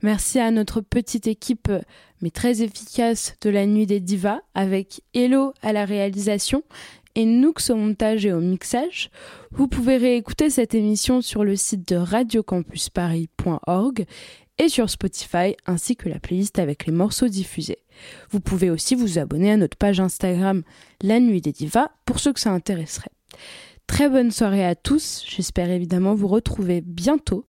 Merci 0.04 0.38
à 0.38 0.52
notre 0.52 0.82
petite 0.82 1.26
équipe, 1.26 1.72
mais 2.22 2.30
très 2.30 2.62
efficace, 2.62 3.34
de 3.42 3.50
la 3.50 3.66
Nuit 3.66 3.88
des 3.88 4.02
Divas, 4.02 4.42
avec 4.54 5.02
Hello 5.16 5.54
à 5.64 5.74
la 5.74 5.86
réalisation 5.86 6.62
et 7.16 7.26
Nooks 7.26 7.72
au 7.72 7.76
montage 7.76 8.28
et 8.28 8.34
au 8.34 8.40
mixage. 8.40 9.10
Vous 9.50 9.68
pouvez 9.68 9.98
réécouter 9.98 10.52
cette 10.52 10.76
émission 10.76 11.22
sur 11.22 11.44
le 11.44 11.56
site 11.56 11.88
de 11.88 11.96
radiocampusparis.org 11.96 14.06
et 14.60 14.70
sur 14.70 14.90
Spotify, 14.90 15.56
ainsi 15.66 15.96
que 15.96 16.10
la 16.10 16.20
playlist 16.20 16.60
avec 16.60 16.86
les 16.86 16.92
morceaux 16.92 17.28
diffusés. 17.28 17.80
Vous 18.30 18.40
pouvez 18.40 18.70
aussi 18.70 18.96
vous 18.96 19.20
abonner 19.20 19.52
à 19.52 19.58
notre 19.58 19.78
page 19.78 20.00
Instagram 20.00 20.64
La 21.02 21.20
Nuit 21.20 21.42
des 21.42 21.52
Divas 21.52 21.90
pour 22.06 22.20
ceux 22.20 22.34
que 22.34 22.40
ça 22.40 22.52
intéresserait. 22.52 23.12
Très 23.88 24.10
bonne 24.10 24.32
soirée 24.32 24.66
à 24.66 24.76
tous, 24.76 25.24
j'espère 25.28 25.70
évidemment 25.70 26.16
vous 26.16 26.28
retrouver 26.28 26.82
bientôt 26.82 27.46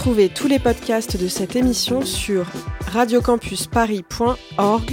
Retrouvez 0.00 0.30
tous 0.30 0.48
les 0.48 0.58
podcasts 0.58 1.20
de 1.20 1.28
cette 1.28 1.56
émission 1.56 2.06
sur 2.06 2.46
radiocampusparis.org. 2.86 4.92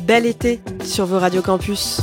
Bel 0.00 0.26
été 0.26 0.58
sur 0.82 1.06
vos 1.06 1.20
radios 1.20 1.42
campus. 1.42 2.00